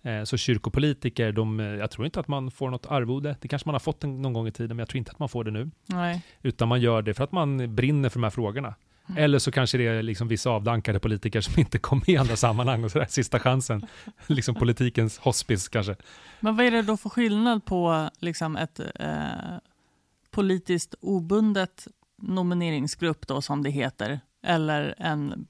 Eh, 0.02 0.25
så 0.25 0.37
kyrkopolitiker, 0.37 1.32
de, 1.32 1.60
eh, 1.60 1.66
jag 1.66 1.90
tror 1.90 2.04
inte 2.04 2.20
att 2.20 2.28
man 2.28 2.50
får 2.50 2.70
något 2.70 2.87
arvode. 2.87 3.37
Det 3.40 3.48
kanske 3.48 3.69
man 3.69 3.75
har 3.75 3.81
fått 3.81 4.04
en, 4.04 4.22
någon 4.22 4.32
gång 4.32 4.48
i 4.48 4.52
tiden, 4.52 4.76
men 4.76 4.78
jag 4.78 4.88
tror 4.88 4.98
inte 4.98 5.10
att 5.10 5.19
man 5.19 5.29
får 5.29 5.44
det 5.44 5.50
nu. 5.50 5.70
Nej. 5.86 6.22
Utan 6.43 6.69
man 6.69 6.81
gör 6.81 7.03
det 7.03 7.15
för 7.15 7.24
att 7.24 7.32
man 7.32 7.74
brinner 7.74 8.08
för 8.08 8.19
de 8.19 8.22
här 8.22 8.31
frågorna. 8.31 8.74
Mm. 9.08 9.22
Eller 9.25 9.39
så 9.39 9.51
kanske 9.53 9.79
det 9.79 9.86
är 9.86 10.03
liksom 10.03 10.29
vissa 10.29 10.51
avdankade 10.51 11.01
politiker 11.01 11.41
som 11.41 11.60
inte 11.60 11.79
kom 11.79 11.98
med 11.98 12.08
i 12.08 12.17
andra 12.17 12.36
sammanhang 12.36 12.84
och 12.84 12.91
sådär, 12.91 13.06
sista 13.10 13.39
chansen. 13.41 13.86
liksom 14.27 14.55
politikens 14.55 15.19
hospice 15.19 15.69
kanske. 15.69 15.96
Men 16.41 16.56
vad 16.56 16.67
är 16.67 16.70
det 16.70 16.82
då 16.82 16.96
för 16.96 17.08
skillnad 17.10 17.65
på 17.65 18.10
liksom 18.20 18.56
ett 18.56 18.81
eh, 18.94 19.58
politiskt 20.31 20.94
obundet 21.01 21.86
nomineringsgrupp 22.22 23.27
då 23.27 23.43
som 23.43 23.63
det 23.63 23.70
heter 23.70 24.20
eller 24.43 24.94
en 24.98 25.46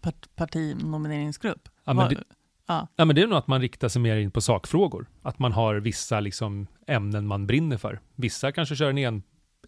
part 0.00 0.26
partinomineringsgrupp? 0.36 1.68
Ja, 1.84 1.92
men 1.92 2.08
det- 2.08 2.24
ja. 2.66 2.88
Ja, 2.96 3.04
men 3.04 3.16
det 3.16 3.22
är 3.22 3.26
nog 3.26 3.38
att 3.38 3.46
man 3.46 3.60
riktar 3.60 3.88
sig 3.88 4.02
mer 4.02 4.16
in 4.16 4.30
på 4.30 4.40
sakfrågor. 4.40 5.06
Att 5.22 5.38
man 5.38 5.52
har 5.52 5.74
vissa 5.74 6.20
liksom, 6.20 6.66
ämnen 6.86 7.26
man 7.26 7.46
brinner 7.46 7.76
för. 7.76 8.00
Vissa 8.14 8.52
kanske 8.52 8.76
kör 8.76 8.98
en, 8.98 9.22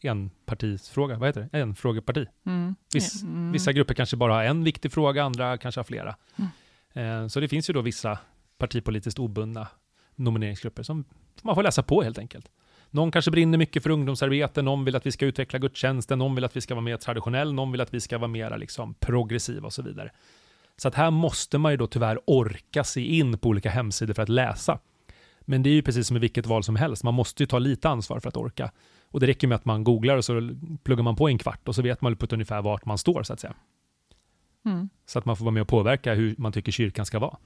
enpartisfråga, 0.04 1.18
vad 1.18 1.28
heter 1.28 1.48
det? 1.52 1.58
En 1.58 1.74
frågeparti. 1.74 2.26
Mm. 2.46 2.74
Viss, 2.94 3.22
Mm. 3.22 3.52
Vissa 3.52 3.72
grupper 3.72 3.94
kanske 3.94 4.16
bara 4.16 4.32
har 4.32 4.44
en 4.44 4.64
viktig 4.64 4.92
fråga, 4.92 5.24
andra 5.24 5.58
kanske 5.58 5.78
har 5.78 5.84
flera. 5.84 6.16
Mm. 6.36 7.22
Eh, 7.22 7.28
så 7.28 7.40
det 7.40 7.48
finns 7.48 7.70
ju 7.70 7.74
då 7.74 7.80
vissa 7.80 8.18
partipolitiskt 8.58 9.18
obundna 9.18 9.68
nomineringsgrupper 10.14 10.82
som 10.82 11.04
man 11.42 11.54
får 11.54 11.62
läsa 11.62 11.82
på 11.82 12.02
helt 12.02 12.18
enkelt. 12.18 12.50
Någon 12.90 13.10
kanske 13.10 13.30
brinner 13.30 13.58
mycket 13.58 13.82
för 13.82 13.90
ungdomsarbete, 13.90 14.62
någon 14.62 14.84
vill 14.84 14.96
att 14.96 15.06
vi 15.06 15.12
ska 15.12 15.26
utveckla 15.26 15.58
gudstjänsten, 15.58 16.18
någon 16.18 16.34
vill 16.34 16.44
att 16.44 16.56
vi 16.56 16.60
ska 16.60 16.74
vara 16.74 16.84
mer 16.84 16.96
traditionell, 16.96 17.52
någon 17.52 17.72
vill 17.72 17.80
att 17.80 17.94
vi 17.94 18.00
ska 18.00 18.18
vara 18.18 18.28
mer 18.28 18.58
liksom, 18.58 18.94
progressiva 18.94 19.66
och 19.66 19.72
så 19.72 19.82
vidare. 19.82 20.10
Så 20.76 20.88
att 20.88 20.94
här 20.94 21.10
måste 21.10 21.58
man 21.58 21.72
ju 21.72 21.76
då 21.76 21.86
tyvärr 21.86 22.20
orka 22.26 22.84
sig 22.84 23.18
in 23.18 23.38
på 23.38 23.48
olika 23.48 23.70
hemsidor 23.70 24.14
för 24.14 24.22
att 24.22 24.28
läsa. 24.28 24.78
Men 25.40 25.62
det 25.62 25.70
är 25.70 25.74
ju 25.74 25.82
precis 25.82 26.06
som 26.06 26.16
i 26.16 26.20
vilket 26.20 26.46
val 26.46 26.64
som 26.64 26.76
helst, 26.76 27.04
man 27.04 27.14
måste 27.14 27.42
ju 27.42 27.46
ta 27.46 27.58
lite 27.58 27.88
ansvar 27.88 28.20
för 28.20 28.28
att 28.28 28.36
orka. 28.36 28.70
Och 29.10 29.20
det 29.20 29.26
räcker 29.26 29.48
med 29.48 29.56
att 29.56 29.64
man 29.64 29.84
googlar 29.84 30.16
och 30.16 30.24
så 30.24 30.50
pluggar 30.82 31.02
man 31.02 31.16
på 31.16 31.28
en 31.28 31.38
kvart 31.38 31.68
och 31.68 31.74
så 31.74 31.82
vet 31.82 32.00
man 32.00 32.16
på 32.16 32.24
ett 32.24 32.32
ungefär 32.32 32.62
vart 32.62 32.84
man 32.84 32.98
står 32.98 33.22
så 33.22 33.32
att 33.32 33.40
säga. 33.40 33.54
Mm. 34.64 34.88
Så 35.06 35.18
att 35.18 35.24
man 35.24 35.36
får 35.36 35.44
vara 35.44 35.52
med 35.52 35.60
och 35.60 35.68
påverka 35.68 36.14
hur 36.14 36.34
man 36.38 36.52
tycker 36.52 36.72
kyrkan 36.72 37.06
ska 37.06 37.18
vara. 37.18 37.36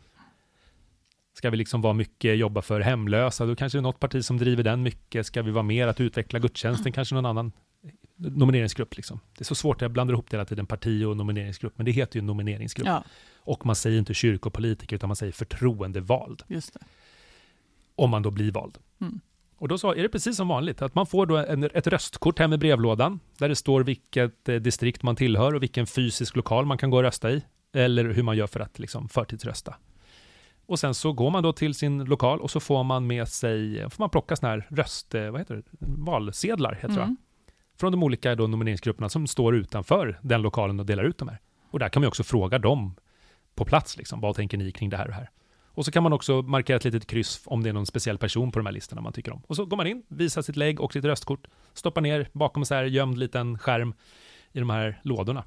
Ska 1.35 1.51
vi 1.51 1.57
liksom 1.57 1.81
vara 1.83 1.93
mycket 1.93 2.39
jobba 2.39 2.63
för 2.63 2.81
hemlösa, 2.81 3.47
då 3.47 3.57
kanske 3.57 3.79
det 3.79 3.81
är 3.81 3.83
något 3.83 4.01
parti 4.01 4.25
som 4.25 4.39
driver 4.39 4.63
den 4.63 4.83
mycket. 4.83 5.27
Ska 5.27 5.43
vi 5.43 5.51
vara 5.51 5.63
mer 5.63 5.87
att 5.87 6.01
utveckla 6.01 6.39
gudstjänsten, 6.39 6.93
kanske 6.93 7.15
någon 7.15 7.27
annan 7.27 7.53
nomineringsgrupp. 8.17 8.97
Liksom. 8.97 9.21
Det 9.39 9.43
är 9.43 9.45
så 9.45 9.55
svårt, 9.55 9.83
jag 9.83 9.91
blandar 9.91 10.13
ihop 10.15 10.31
det 10.31 10.37
hela 10.37 10.45
tiden, 10.45 10.67
parti 10.67 11.05
och 11.05 11.17
nomineringsgrupp, 11.17 11.73
men 11.77 11.87
det 11.87 11.93
heter 11.93 12.19
ju 12.19 12.23
nomineringsgrupp. 12.23 12.87
Ja, 12.87 13.05
Och 13.37 13.67
man 13.67 13.77
säger 13.77 13.99
inte 13.99 14.15
kyrkopolitiker, 14.15 14.97
utan 14.97 15.09
man 15.09 15.17
säger 15.17 15.33
förtroendevald, 15.33 16.43
just 16.47 16.75
det. 16.75 16.81
om 17.95 18.11
man 18.11 18.23
då 18.23 18.31
blir 18.31 18.53
vald. 18.53 18.79
Mm. 19.01 19.21
Och 19.57 19.69
då 19.69 19.79
så 19.79 19.95
är 19.95 20.03
det 20.03 20.09
precis 20.09 20.37
som 20.37 20.49
vanligt, 20.49 20.83
att 20.83 20.95
man 20.95 21.07
får 21.07 21.27
då 21.27 21.37
en, 21.37 21.65
ett 21.65 21.87
röstkort 21.87 22.39
hem 22.39 22.53
i 22.53 22.59
brevlådan, 22.59 23.21
där 23.39 23.49
det 23.49 23.57
står 23.57 23.83
vilket 23.83 24.49
eh, 24.49 24.57
distrikt 24.57 25.03
man 25.03 25.17
tillhör 25.17 25.55
och 25.55 25.63
vilken 25.63 25.87
fysisk 25.87 26.37
lokal 26.37 26.67
man 26.67 26.79
kan 26.79 26.91
gå 26.91 26.97
och 26.97 27.03
rösta 27.03 27.31
i, 27.31 27.45
eller 27.75 28.05
hur 28.05 28.23
man 28.23 28.37
gör 28.37 28.47
för 28.47 28.61
att 28.61 28.79
liksom, 28.79 29.09
förtidsrösta. 29.09 29.75
Och 30.67 30.79
sen 30.79 30.95
så 30.95 31.13
går 31.13 31.31
man 31.31 31.43
då 31.43 31.53
till 31.53 31.75
sin 31.75 32.05
lokal 32.05 32.41
och 32.41 32.51
så 32.51 32.61
får 32.61 32.85
man 32.85 33.07
med 33.07 33.29
sig, 33.29 33.91
får 33.91 34.03
man 34.03 34.11
plocka 34.11 34.37
sådana 34.37 34.55
här 34.55 34.67
röst, 34.71 35.15
eh, 35.15 35.31
vad 35.31 35.41
heter 35.41 35.55
det, 35.55 35.63
valsedlar, 35.79 36.75
heter 36.75 36.89
det 36.89 37.03
Mm. 37.03 37.17
Från 37.77 37.93
de 37.93 38.03
olika 38.03 38.35
då 38.35 38.47
nomineringsgrupperna 38.47 39.09
som 39.09 39.27
står 39.27 39.55
utanför 39.55 40.19
den 40.23 40.43
lokalen 40.43 40.81
och 40.81 40.87
delar 40.87 41.05
ut 41.05 41.19
de 41.19 41.29
här. 41.29 41.41
Och 41.71 41.79
där 41.79 41.89
kan 41.89 42.03
man 42.03 42.09
också 42.09 42.25
fråga 42.25 42.59
dem 42.59 42.95
på 43.55 43.65
plats, 43.65 43.97
liksom, 43.97 44.21
vad 44.21 44.37
tänker 44.37 44.59
ni 44.59 44.73
kring 44.73 44.91
det 44.91 44.97
här 44.97 45.05
och 45.05 45.11
det 45.11 45.17
här? 45.17 45.31
Och 45.75 45.85
så 45.85 45.91
kan 45.91 46.03
man 46.03 46.13
också 46.13 46.43
markera 46.43 46.77
ett 46.77 46.85
litet 46.85 47.07
kryss 47.07 47.43
om 47.45 47.63
det 47.63 47.69
är 47.69 47.73
någon 47.73 47.87
speciell 47.87 48.19
person 48.19 48.53
på 48.53 48.59
de 48.59 48.67
här 48.67 48.73
listorna 48.73 49.03
man 49.03 49.13
tycker 49.13 49.33
om. 49.33 49.43
Och 49.47 49.57
så 49.57 49.67
går 49.67 49.77
man 49.77 49.87
in, 49.87 50.03
visar 50.09 50.43
sitt 50.43 50.57
lägg 50.57 50.81
och 50.81 50.93
sitt 50.93 51.05
röstkort, 51.05 51.47
stoppar 51.75 52.01
ner 52.01 52.29
bakom 52.33 52.63
en 52.63 52.67
så 52.67 52.75
här 52.75 52.85
gömd 52.85 53.19
liten 53.19 53.59
skärm 53.59 53.95
i 54.53 54.59
de 54.59 54.71
här 54.71 55.01
lådorna. 55.03 55.45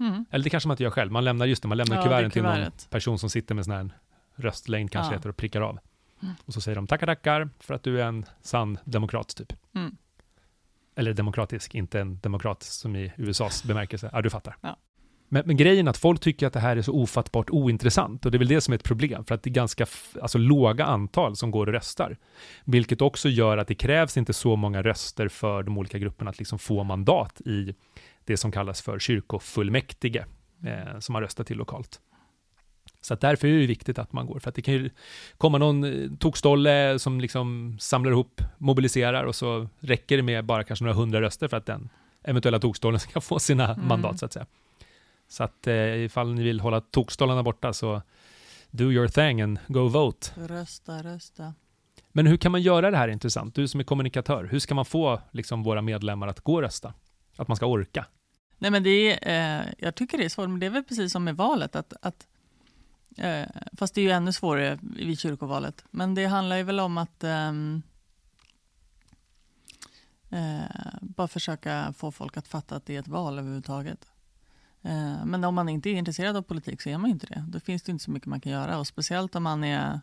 Mm. 0.00 0.24
Eller 0.30 0.44
det 0.44 0.50
kanske 0.50 0.68
man 0.68 0.74
inte 0.74 0.82
gör 0.82 0.90
själv, 0.90 1.12
man 1.12 1.24
lämnar 1.24 1.46
just 1.46 1.62
det, 1.62 1.68
man 1.68 1.78
lämnar 1.78 1.96
Ja, 1.96 2.02
kuverten 2.02 2.30
till 2.30 2.42
någon 2.42 2.70
person 2.90 3.18
som 3.18 3.30
sitter 3.30 3.54
med 3.54 3.64
sån 3.64 3.74
här 3.74 3.90
röstlängd 4.34 4.90
kanske 4.90 5.12
Ja. 5.12 5.18
heter 5.18 5.28
och 5.28 5.36
prickar 5.36 5.60
av. 5.60 5.78
Mm. 6.22 6.34
Och 6.44 6.54
så 6.54 6.60
säger 6.60 6.76
de 6.76 6.86
tackar, 6.86 7.06
tackar 7.06 7.48
för 7.58 7.74
att 7.74 7.82
du 7.82 8.00
är 8.00 8.06
en 8.06 8.24
sann 8.42 8.78
demokrat 8.84 9.36
typ. 9.36 9.52
Mm. 9.74 9.96
Eller 10.94 11.12
demokratisk, 11.14 11.74
inte 11.74 12.00
en 12.00 12.18
demokrat 12.20 12.62
som 12.62 12.96
i 12.96 13.12
USAs 13.16 13.64
bemärkelse. 13.64 14.10
Ja, 14.12 14.22
du 14.22 14.30
fattar. 14.30 14.56
Ja. 14.60 14.76
Men, 15.32 15.42
men 15.46 15.56
grejen 15.56 15.86
är 15.86 15.90
att 15.90 15.96
folk 15.96 16.20
tycker 16.20 16.46
att 16.46 16.52
det 16.52 16.60
här 16.60 16.76
är 16.76 16.82
så 16.82 16.92
ofattbart 16.92 17.50
ointressant 17.50 18.26
och 18.26 18.32
det 18.32 18.36
är 18.36 18.38
väl 18.38 18.48
det 18.48 18.60
som 18.60 18.72
är 18.72 18.76
ett 18.78 18.84
problem, 18.84 19.24
för 19.24 19.34
att 19.34 19.42
det 19.42 19.50
är 19.50 19.52
ganska 19.52 19.86
alltså, 20.22 20.38
låga 20.38 20.84
antal 20.84 21.36
som 21.36 21.50
går 21.50 21.66
och 21.66 21.72
röstar. 21.72 22.16
Vilket 22.64 23.02
också 23.02 23.28
gör 23.28 23.58
att 23.58 23.68
det 23.68 23.74
krävs 23.74 24.16
inte 24.16 24.32
så 24.32 24.56
många 24.56 24.82
röster 24.82 25.28
för 25.28 25.62
de 25.62 25.78
olika 25.78 25.98
grupperna 25.98 26.30
att 26.30 26.38
liksom 26.38 26.58
få 26.58 26.84
mandat 26.84 27.40
i 27.40 27.74
det 28.24 28.36
som 28.36 28.52
kallas 28.52 28.82
för 28.82 28.98
kyrkofullmäktige, 28.98 30.24
eh, 30.66 30.98
som 30.98 31.12
man 31.12 31.22
röstar 31.22 31.44
till 31.44 31.56
lokalt. 31.56 32.00
Så 33.00 33.14
att 33.14 33.20
därför 33.20 33.48
är 33.48 33.60
det 33.60 33.66
viktigt 33.66 33.98
att 33.98 34.12
man 34.12 34.26
går, 34.26 34.38
för 34.38 34.48
att 34.48 34.54
det 34.54 34.62
kan 34.62 34.74
ju 34.74 34.90
komma 35.38 35.58
någon 35.58 35.84
eh, 35.84 36.10
tokstolle 36.18 36.98
som 36.98 37.20
liksom 37.20 37.76
samlar 37.80 38.10
ihop, 38.10 38.40
mobiliserar 38.58 39.24
och 39.24 39.34
så 39.34 39.68
räcker 39.80 40.16
det 40.16 40.22
med 40.22 40.44
bara 40.44 40.64
kanske 40.64 40.84
några 40.84 40.96
hundra 40.96 41.20
röster 41.20 41.48
för 41.48 41.56
att 41.56 41.66
den 41.66 41.88
eventuella 42.22 42.58
tokstollen 42.58 43.00
ska 43.10 43.20
få 43.20 43.38
sina 43.38 43.74
Mm. 43.74 43.88
mandat 43.88 44.18
så 44.18 44.26
att 44.26 44.32
säga. 44.32 44.46
Så 45.30 45.44
att 45.44 45.66
eh, 45.66 46.04
ifall 46.04 46.34
ni 46.34 46.42
vill 46.42 46.60
hålla 46.60 46.80
tokstollarna 46.80 47.42
borta 47.42 47.72
så 47.72 48.02
do 48.70 48.92
your 48.92 49.08
thing 49.08 49.40
and 49.40 49.58
go 49.68 49.88
vote. 49.88 50.26
Rösta, 50.36 51.02
rösta. 51.02 51.54
Men 52.12 52.26
hur 52.26 52.36
kan 52.36 52.52
man 52.52 52.62
göra 52.62 52.90
det 52.90 52.96
här 52.96 53.08
intressant? 53.08 53.54
Du 53.54 53.68
som 53.68 53.80
är 53.80 53.84
kommunikatör, 53.84 54.44
hur 54.44 54.58
ska 54.58 54.74
man 54.74 54.84
få 54.84 55.20
liksom, 55.30 55.62
våra 55.62 55.82
medlemmar 55.82 56.28
att 56.28 56.40
gå 56.40 56.54
och 56.54 56.62
rösta? 56.62 56.94
Att 57.36 57.48
man 57.48 57.56
ska 57.56 57.66
orka? 57.66 58.06
Nej, 58.58 58.70
men 58.70 58.82
det 58.82 58.90
är, 58.90 59.60
eh, 59.60 59.66
jag 59.78 59.94
tycker 59.94 60.18
det 60.18 60.24
är 60.24 60.28
svårt, 60.28 60.48
men 60.48 60.60
det 60.60 60.66
är 60.66 60.70
väl 60.70 60.84
precis 60.84 61.12
som 61.12 61.24
med 61.24 61.36
valet. 61.36 61.76
Att, 61.76 61.92
att, 62.02 62.26
eh, 63.16 63.46
fast 63.76 63.94
det 63.94 64.00
är 64.00 64.04
ju 64.04 64.10
ännu 64.10 64.32
svårare 64.32 64.78
vid 64.82 65.18
kyrkovalet. 65.18 65.84
Men 65.90 66.14
det 66.14 66.26
handlar 66.26 66.56
ju 66.56 66.62
väl 66.62 66.80
om 66.80 66.98
att 66.98 67.24
ehm, 67.24 67.82
eh, 70.30 70.60
bara 71.00 71.28
försöka 71.28 71.94
få 71.96 72.10
folk 72.10 72.36
att 72.36 72.48
fatta 72.48 72.76
att 72.76 72.86
det 72.86 72.96
är 72.96 73.00
ett 73.00 73.08
val 73.08 73.38
överhuvudtaget. 73.38 74.06
Eh, 74.82 75.24
men 75.24 75.44
om 75.44 75.54
man 75.54 75.68
inte 75.68 75.90
är 75.90 75.94
intresserad 75.94 76.36
av 76.36 76.42
politik 76.42 76.82
så 76.82 76.88
är 76.88 76.98
man 76.98 77.10
inte 77.10 77.26
det. 77.26 77.44
Då 77.48 77.60
finns 77.60 77.82
det 77.82 77.92
inte 77.92 78.04
så 78.04 78.10
mycket 78.10 78.28
man 78.28 78.40
kan 78.40 78.52
göra. 78.52 78.78
Och 78.78 78.86
speciellt 78.86 79.36
om 79.36 79.42
man 79.42 79.64
är 79.64 80.00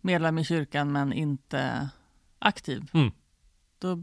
medlem 0.00 0.38
i 0.38 0.44
kyrkan 0.44 0.92
men 0.92 1.12
inte 1.12 1.88
aktiv. 2.38 2.90
Mm. 2.94 3.10
Då, 3.78 3.98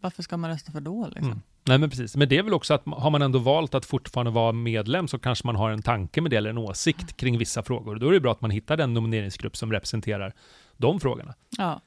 varför 0.00 0.22
ska 0.22 0.36
man 0.36 0.50
rösta 0.50 0.72
för 0.72 0.80
då? 0.80 1.06
Liksom? 1.06 1.26
Mm. 1.26 1.42
Nej 1.66 1.78
men 1.78 1.90
precis, 1.90 2.16
men 2.16 2.28
det 2.28 2.38
är 2.38 2.42
väl 2.42 2.54
också 2.54 2.74
att 2.74 2.82
har 2.86 3.10
man 3.10 3.22
ändå 3.22 3.38
valt 3.38 3.74
att 3.74 3.84
fortfarande 3.84 4.30
vara 4.30 4.52
medlem 4.52 5.08
så 5.08 5.18
kanske 5.18 5.46
man 5.46 5.56
har 5.56 5.70
en 5.70 5.82
tanke 5.82 6.20
med 6.20 6.30
det 6.30 6.36
eller 6.36 6.50
en 6.50 6.58
åsikt 6.58 7.16
kring 7.16 7.38
vissa 7.38 7.62
frågor. 7.62 7.96
Då 7.96 8.08
är 8.08 8.12
det 8.12 8.20
bra 8.20 8.32
att 8.32 8.40
man 8.40 8.50
hittar 8.50 8.76
den 8.76 8.94
nomineringsgrupp 8.94 9.56
som 9.56 9.72
representerar 9.72 10.34
de 10.76 11.00
frågorna. 11.00 11.34
Ja. 11.58 11.80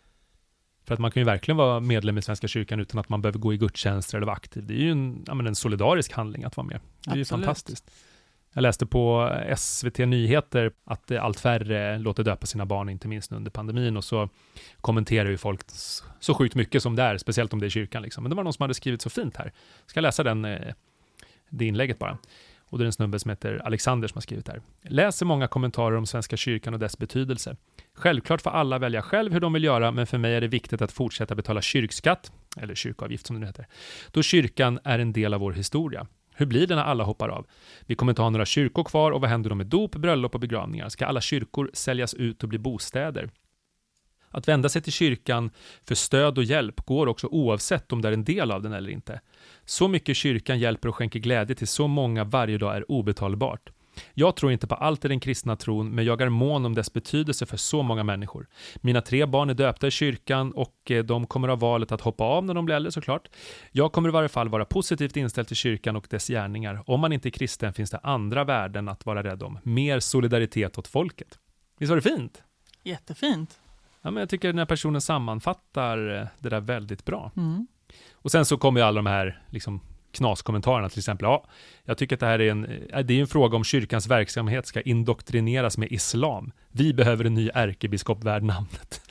För 0.87 0.93
att 0.93 0.99
man 0.99 1.11
kan 1.11 1.21
ju 1.21 1.25
verkligen 1.25 1.57
vara 1.57 1.79
medlem 1.79 2.17
i 2.17 2.21
Svenska 2.21 2.47
kyrkan 2.47 2.79
utan 2.79 2.99
att 2.99 3.09
man 3.09 3.21
behöver 3.21 3.39
gå 3.39 3.53
i 3.53 3.57
gudstjänster 3.57 4.17
eller 4.17 4.25
vara 4.25 4.35
aktiv. 4.35 4.65
Det 4.67 4.73
är 4.73 4.77
ju 4.77 4.91
en, 4.91 5.23
ja, 5.27 5.33
en 5.47 5.55
solidarisk 5.55 6.13
handling 6.13 6.43
att 6.43 6.57
vara 6.57 6.67
med. 6.67 6.79
Det 7.05 7.11
är 7.11 7.15
ju 7.15 7.25
fantastiskt. 7.25 7.91
Jag 8.53 8.61
läste 8.61 8.85
på 8.85 9.31
SVT 9.57 9.97
Nyheter 9.97 10.71
att 10.85 11.11
eh, 11.11 11.23
allt 11.23 11.39
färre 11.39 11.99
låter 11.99 12.23
döpa 12.23 12.45
sina 12.45 12.65
barn, 12.65 12.89
inte 12.89 13.07
minst 13.07 13.31
under 13.31 13.51
pandemin, 13.51 13.97
och 13.97 14.03
så 14.03 14.29
kommenterar 14.81 15.29
ju 15.29 15.37
folk 15.37 15.61
så 16.19 16.33
sjukt 16.33 16.55
mycket 16.55 16.83
som 16.83 16.95
det 16.95 17.03
är, 17.03 17.17
speciellt 17.17 17.53
om 17.53 17.59
det 17.59 17.67
är 17.67 17.69
kyrkan. 17.69 18.01
Liksom. 18.01 18.23
Men 18.23 18.29
det 18.29 18.35
var 18.35 18.43
någon 18.43 18.53
som 18.53 18.63
hade 18.63 18.73
skrivit 18.73 19.01
så 19.01 19.09
fint 19.09 19.37
här. 19.37 19.51
Ska 19.85 19.97
jag 19.97 20.01
läsa 20.01 20.23
den, 20.23 20.45
eh, 20.45 20.73
det 21.49 21.65
inlägget 21.65 21.99
bara. 21.99 22.17
Och 22.69 22.77
det 22.77 22.83
är 22.83 22.85
en 22.85 22.93
snubbe 22.93 23.19
som 23.19 23.29
heter 23.29 23.61
Alexander 23.65 24.07
som 24.07 24.15
har 24.15 24.21
skrivit 24.21 24.47
här. 24.47 24.61
Läser 24.81 25.25
många 25.25 25.47
kommentarer 25.47 25.97
om 25.97 26.05
Svenska 26.05 26.37
kyrkan 26.37 26.73
och 26.73 26.79
dess 26.79 26.97
betydelse. 26.97 27.55
Självklart 27.97 28.41
får 28.41 28.49
alla 28.49 28.79
välja 28.79 29.01
själv 29.01 29.33
hur 29.33 29.39
de 29.39 29.53
vill 29.53 29.63
göra, 29.63 29.91
men 29.91 30.07
för 30.07 30.17
mig 30.17 30.35
är 30.35 30.41
det 30.41 30.47
viktigt 30.47 30.81
att 30.81 30.91
fortsätta 30.91 31.35
betala 31.35 31.61
kyrkskatt, 31.61 32.31
eller 32.57 32.75
kyrkoavgift 32.75 33.27
som 33.27 33.35
det 33.35 33.39
nu 33.39 33.45
heter, 33.45 33.67
då 34.11 34.23
kyrkan 34.23 34.79
är 34.83 34.99
en 34.99 35.13
del 35.13 35.33
av 35.33 35.39
vår 35.39 35.53
historia. 35.53 36.07
Hur 36.35 36.45
blir 36.45 36.67
det 36.67 36.75
när 36.75 36.83
alla 36.83 37.03
hoppar 37.03 37.29
av? 37.29 37.45
Vi 37.85 37.95
kommer 37.95 38.11
inte 38.11 38.21
ha 38.21 38.29
några 38.29 38.45
kyrkor 38.45 38.83
kvar 38.83 39.11
och 39.11 39.21
vad 39.21 39.29
händer 39.29 39.49
då 39.49 39.55
med 39.55 39.67
dop, 39.67 39.95
bröllop 39.95 40.33
och 40.33 40.39
begravningar? 40.39 40.89
Ska 40.89 41.05
alla 41.05 41.21
kyrkor 41.21 41.69
säljas 41.73 42.13
ut 42.13 42.43
och 42.43 42.49
bli 42.49 42.57
bostäder? 42.59 43.29
Att 44.29 44.47
vända 44.47 44.69
sig 44.69 44.81
till 44.81 44.93
kyrkan 44.93 45.51
för 45.83 45.95
stöd 45.95 46.37
och 46.37 46.43
hjälp 46.43 46.85
går 46.85 47.07
också 47.07 47.27
oavsett 47.27 47.93
om 47.93 48.01
det 48.01 48.07
är 48.07 48.13
en 48.13 48.23
del 48.23 48.51
av 48.51 48.61
den 48.61 48.73
eller 48.73 48.89
inte. 48.89 49.21
Så 49.65 49.87
mycket 49.87 50.17
kyrkan 50.17 50.59
hjälper 50.59 50.89
och 50.89 50.95
skänker 50.95 51.19
glädje 51.19 51.55
till 51.55 51.67
så 51.67 51.87
många 51.87 52.23
varje 52.23 52.57
dag 52.57 52.77
är 52.77 52.91
obetalbart. 52.91 53.69
Jag 54.13 54.35
tror 54.35 54.51
inte 54.51 54.67
på 54.67 54.75
allt 54.75 55.05
i 55.05 55.07
den 55.07 55.19
kristna 55.19 55.55
tron, 55.55 55.95
men 55.95 56.05
jag 56.05 56.21
är 56.21 56.29
mån 56.29 56.65
om 56.65 56.75
dess 56.75 56.93
betydelse 56.93 57.45
för 57.45 57.57
så 57.57 57.83
många 57.83 58.03
människor. 58.03 58.47
Mina 58.75 59.01
tre 59.01 59.25
barn 59.25 59.49
är 59.49 59.53
döpta 59.53 59.87
i 59.87 59.91
kyrkan 59.91 60.51
och 60.51 60.91
eh, 60.91 61.03
de 61.03 61.27
kommer 61.27 61.47
ha 61.47 61.55
valet 61.55 61.91
att 61.91 62.01
hoppa 62.01 62.23
av 62.23 62.45
när 62.45 62.53
de 62.53 62.65
blir 62.65 62.75
äldre 62.75 62.91
såklart. 62.91 63.27
Jag 63.71 63.91
kommer 63.91 64.09
i 64.09 64.11
varje 64.11 64.29
fall 64.29 64.49
vara 64.49 64.65
positivt 64.65 65.17
inställd 65.17 65.47
till 65.47 65.57
kyrkan 65.57 65.95
och 65.95 66.07
dess 66.09 66.27
gärningar. 66.27 66.83
Om 66.85 66.99
man 66.99 67.13
inte 67.13 67.29
är 67.29 67.31
kristen 67.31 67.73
finns 67.73 67.91
det 67.91 67.99
andra 68.03 68.43
värden 68.43 68.89
att 68.89 69.05
vara 69.05 69.23
rädd 69.23 69.43
om. 69.43 69.59
Mer 69.63 69.99
solidaritet 69.99 70.77
åt 70.77 70.87
folket. 70.87 71.39
Visst 71.77 71.89
var 71.89 71.95
det 71.95 72.01
fint? 72.01 72.43
Jättefint. 72.83 73.59
Ja, 74.01 74.11
men 74.11 74.21
jag 74.21 74.29
tycker 74.29 74.47
den 74.47 74.57
här 74.57 74.65
personen 74.65 75.01
sammanfattar 75.01 76.15
eh, 76.15 76.27
det 76.39 76.49
där 76.49 76.61
väldigt 76.61 77.05
bra. 77.05 77.31
Mm. 77.37 77.67
Och 78.13 78.31
sen 78.31 78.45
så 78.45 78.57
kommer 78.57 78.79
ju 78.79 78.85
alla 78.85 78.95
de 78.95 79.05
här 79.05 79.41
liksom, 79.49 79.81
knaskommentarerna 80.11 80.89
till 80.89 80.99
exempel. 80.99 81.25
Ja, 81.25 81.45
jag 81.85 81.97
tycker 81.97 82.15
att 82.15 82.19
det 82.19 82.25
här 82.25 82.41
är 82.41 82.51
en, 82.51 82.65
eh, 82.65 82.99
det 82.99 83.13
är 83.13 83.21
en 83.21 83.27
fråga 83.27 83.55
om 83.57 83.63
kyrkans 83.63 84.07
verksamhet 84.07 84.67
ska 84.67 84.81
indoktrineras 84.81 85.77
med 85.77 85.91
islam. 85.91 86.51
Vi 86.71 86.93
behöver 86.93 87.25
en 87.25 87.33
ny 87.33 87.49
ärkebiskop 87.53 88.23
värd 88.23 88.43
namnet. 88.43 89.01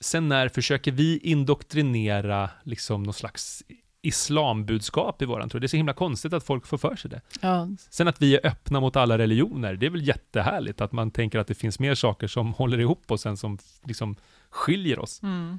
Sen 0.00 0.28
när 0.28 0.48
försöker 0.48 0.92
vi 0.92 1.18
indoktrinera 1.18 2.50
liksom 2.64 3.02
någon 3.02 3.14
slags 3.14 3.62
islambudskap 4.02 5.22
i 5.22 5.24
våran 5.24 5.48
tro? 5.48 5.60
Det 5.60 5.66
är 5.66 5.68
så 5.68 5.76
himla 5.76 5.92
konstigt 5.92 6.32
att 6.32 6.44
folk 6.44 6.66
får 6.66 6.78
för 6.78 6.96
sig 6.96 7.10
det. 7.10 7.20
Ja, 7.40 7.68
Sen 7.90 8.08
att 8.08 8.22
vi 8.22 8.36
är 8.36 8.46
öppna 8.46 8.80
mot 8.80 8.96
alla 8.96 9.18
religioner, 9.18 9.74
det 9.74 9.86
är 9.86 9.90
väl 9.90 10.08
jättehärligt 10.08 10.80
att 10.80 10.92
man 10.92 11.10
tänker 11.10 11.38
att 11.38 11.46
det 11.46 11.54
finns 11.54 11.78
mer 11.78 11.94
saker 11.94 12.26
som 12.26 12.52
håller 12.52 12.80
ihop 12.80 13.10
oss 13.10 13.26
än 13.26 13.36
som 13.36 13.58
liksom 13.84 14.16
skiljer 14.50 14.98
oss. 14.98 15.22
mm. 15.22 15.58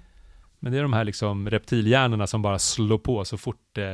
Men 0.60 0.72
det 0.72 0.77
är 0.77 0.82
de 0.82 0.94
här 0.94 1.04
liksom 1.04 1.50
reptilhjärnorna 1.50 2.27
som 2.27 2.42
bara 2.42 2.60
slår 2.60 2.98
på 2.98 3.25
så 3.25 3.38
fort 3.38 3.77
eh, 3.77 3.94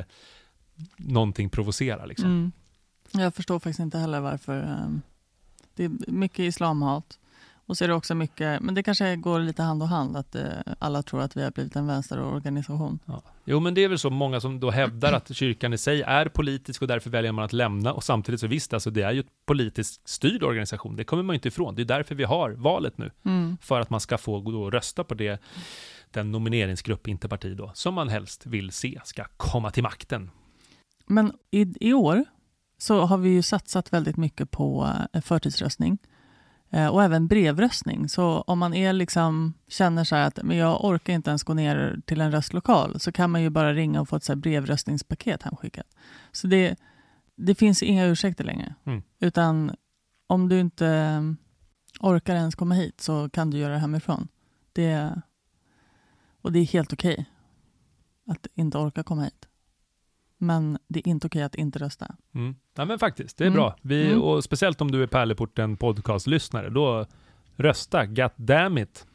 någonting 0.98 1.50
provocerar. 1.50 2.08
Liksom. 2.08 2.30
Mm. 2.30 2.52
Jag 3.12 3.36
förstår 3.36 3.60
faktiskt 3.60 3.80
inte 3.80 3.98
heller 3.98 4.20
varför. 4.20 4.64
ehm, 4.64 5.02
det 5.76 5.84
är 5.84 6.12
mycket 6.12 6.40
islamhat. 6.40 7.18
Och 7.66 7.78
så 7.78 7.84
är 7.84 7.88
det 7.88 7.94
också 7.94 8.16
mycket, 8.16 8.62
men 8.62 8.76
det 8.76 8.84
kanske 8.84 9.16
går 9.16 9.40
lite 9.40 9.64
hand 9.64 9.84
i 9.84 9.86
hand 9.86 10.18
att 10.18 10.36
eh, 10.36 10.44
alla 10.80 11.04
tror 11.04 11.22
att 11.22 11.38
vi 11.38 11.44
har 11.44 11.52
blivit 11.52 11.76
en 11.76 11.88
vänsterorganisation. 11.88 13.00
Ja. 13.06 13.22
Jo, 13.46 13.60
men 13.60 13.74
det 13.74 13.84
är 13.84 13.88
väl 13.88 14.00
så 14.00 14.10
många 14.10 14.40
som 14.40 14.60
då 14.60 14.72
hävdar 14.72 15.14
att 15.14 15.36
kyrkan 15.36 15.74
i 15.74 15.78
sig 15.78 16.02
är 16.02 16.26
politisk 16.26 16.82
och 16.82 16.88
därför 16.88 17.10
väljer 17.10 17.32
man 17.32 17.46
att 17.46 17.54
lämna. 17.54 17.94
Och 17.94 18.04
samtidigt 18.04 18.42
så 18.42 18.48
visst, 18.48 18.74
alltså 18.74 18.90
det 18.90 19.02
är 19.02 19.12
ju 19.12 19.20
ett 19.20 19.46
politiskt 19.46 20.10
styrd 20.10 20.44
organisation. 20.44 20.96
Det 20.96 21.04
kommer 21.04 21.24
man 21.24 21.34
ju 21.34 21.38
inte 21.38 21.48
ifrån. 21.48 21.76
Det 21.76 21.82
är 21.82 21.86
därför 21.86 22.16
vi 22.16 22.24
har 22.24 22.52
valet 22.52 22.98
nu. 22.98 23.12
Mm. 23.26 23.58
För 23.62 23.80
att 23.80 23.90
man 23.90 24.00
ska 24.00 24.18
få 24.18 24.40
gå 24.40 24.64
och 24.64 24.72
rösta 24.72 25.04
på 25.04 25.14
det, 25.14 25.42
den 26.12 26.32
nomineringsgrupp, 26.32 27.08
inte 27.08 27.30
parti 27.30 27.58
då, 27.58 27.72
som 27.74 27.94
man 27.94 28.10
helst 28.10 28.46
vill 28.46 28.72
se 28.72 29.02
ska 29.04 29.26
komma 29.38 29.72
till 29.72 29.84
makten. 29.84 30.32
Men 31.08 31.34
i, 31.52 31.88
i 31.90 31.94
år 31.94 32.26
så 32.78 33.06
har 33.06 33.18
vi 33.18 33.30
ju 33.30 33.42
satsat 33.42 33.94
väldigt 33.94 34.18
mycket 34.18 34.52
på 34.52 34.94
eh, 35.14 35.22
förtidsröstning 35.22 35.98
eh, 36.70 36.88
och 36.88 37.04
även 37.04 37.28
brevröstning. 37.28 38.10
Så 38.10 38.42
om 38.42 38.60
man 38.60 38.74
är 38.74 38.94
liksom, 38.94 39.54
känner 39.68 40.04
så 40.04 40.16
här 40.16 40.28
att 40.28 40.40
men 40.44 40.58
jag 40.58 40.86
orkar 40.86 41.14
inte 41.14 41.30
ens 41.30 41.44
gå 41.44 41.54
ner 41.54 42.02
till 42.06 42.22
en 42.22 42.32
röstlokal 42.32 43.00
så 43.00 43.12
kan 43.12 43.32
man 43.32 43.42
ju 43.42 43.50
bara 43.50 43.74
ringa 43.74 44.02
och 44.02 44.10
få 44.10 44.16
ett 44.16 44.24
så 44.24 44.32
här 44.32 44.38
brevröstningspaket 44.38 45.44
hemskickat. 45.44 45.88
Så 46.32 46.48
det, 46.48 46.76
det 47.36 47.56
finns 47.56 47.84
inga 47.84 48.06
ursäkter 48.06 48.44
längre. 48.44 48.76
Mm. 48.84 49.04
Utan 49.20 49.76
om 50.28 50.50
du 50.50 50.60
inte 50.60 50.88
eh, 50.88 51.22
orkar 52.00 52.36
ens 52.36 52.56
komma 52.56 52.76
hit 52.76 53.02
så 53.02 53.30
kan 53.30 53.52
du 53.52 53.58
göra 53.58 53.74
det 53.74 53.80
hemifrån. 53.80 54.28
Det, 54.74 55.22
Och 56.42 56.52
det 56.52 56.60
är 56.60 56.66
helt 56.66 56.94
okej 56.94 57.26
att 58.28 58.48
inte 58.54 58.78
orka 58.78 59.04
komma 59.04 59.24
hit. 59.24 59.48
Men 60.44 60.78
det 60.88 61.00
är 61.00 61.08
inte 61.08 61.28
okej 61.28 61.44
att 61.44 61.56
inte 61.56 61.80
rösta. 61.80 62.16
Mm. 62.36 62.56
Ja, 62.76 62.86
men 62.86 63.00
faktiskt, 63.00 63.38
det 63.38 63.44
är 63.44 63.48
Mm. 63.48 63.56
bra. 63.58 63.76
Vi, 63.82 64.08
Mm. 64.08 64.22
Och 64.22 64.44
speciellt 64.44 64.82
om 64.82 64.92
du 64.92 65.04
är 65.04 65.08
Pärleporten 65.08 65.78
podcast-lyssnare, 65.78 66.70
då 66.70 67.06
rösta, 67.56 68.06
god 68.06 68.32
damn 68.36 68.78
it. 68.78 69.06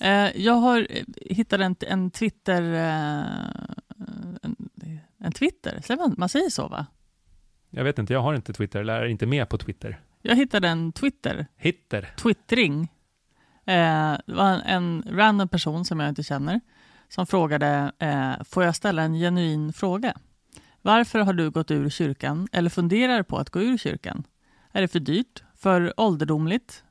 Eh, 0.00 0.42
jag 0.42 0.52
har 0.54 0.86
eh, 0.90 1.02
hittat 1.30 1.60
en, 1.60 1.76
en 1.80 2.10
Twitter... 2.10 2.62
Eh, 2.74 3.26
en, 4.42 4.56
en 5.18 5.32
Twitter, 5.32 5.80
man 6.18 6.28
säger 6.28 6.50
så 6.50 6.68
va? 6.68 6.86
Jag 7.70 7.84
vet 7.84 7.98
inte, 7.98 8.12
jag 8.12 8.20
har 8.20 8.34
inte 8.34 8.52
Twitter, 8.52 8.80
eller 8.80 8.94
är 8.94 9.06
inte 9.06 9.26
med 9.26 9.48
på 9.48 9.58
Twitter. 9.58 10.00
Jag 10.22 10.36
hittade 10.36 10.68
en 10.68 10.92
Twitter, 10.92 11.46
Hitter. 11.56 12.08
twittring. 12.16 12.88
Eh, 13.66 14.18
det 14.26 14.34
var 14.34 14.50
en, 14.50 14.60
en 14.60 15.04
random 15.16 15.48
person 15.48 15.84
som 15.84 16.00
jag 16.00 16.08
inte 16.08 16.22
känner 16.22 16.60
som 17.08 17.26
frågade, 17.26 17.92
eh, 17.98 18.44
får 18.44 18.64
jag 18.64 18.76
ställa 18.76 19.02
en 19.02 19.14
genuin 19.14 19.72
fråga? 19.72 20.16
Varför 20.82 21.18
har 21.18 21.32
du 21.32 21.50
gått 21.50 21.70
ur 21.70 21.90
kyrkan 21.90 22.48
eller 22.52 22.70
funderar 22.70 23.22
på 23.22 23.38
att 23.38 23.50
gå 23.50 23.62
ur 23.62 23.78
kyrkan? 23.78 24.24
Är 24.72 24.80
det 24.80 24.88
för 24.88 25.00
dyrt? 25.00 25.42
För 25.54 26.00
ålderdomligt? 26.00 26.84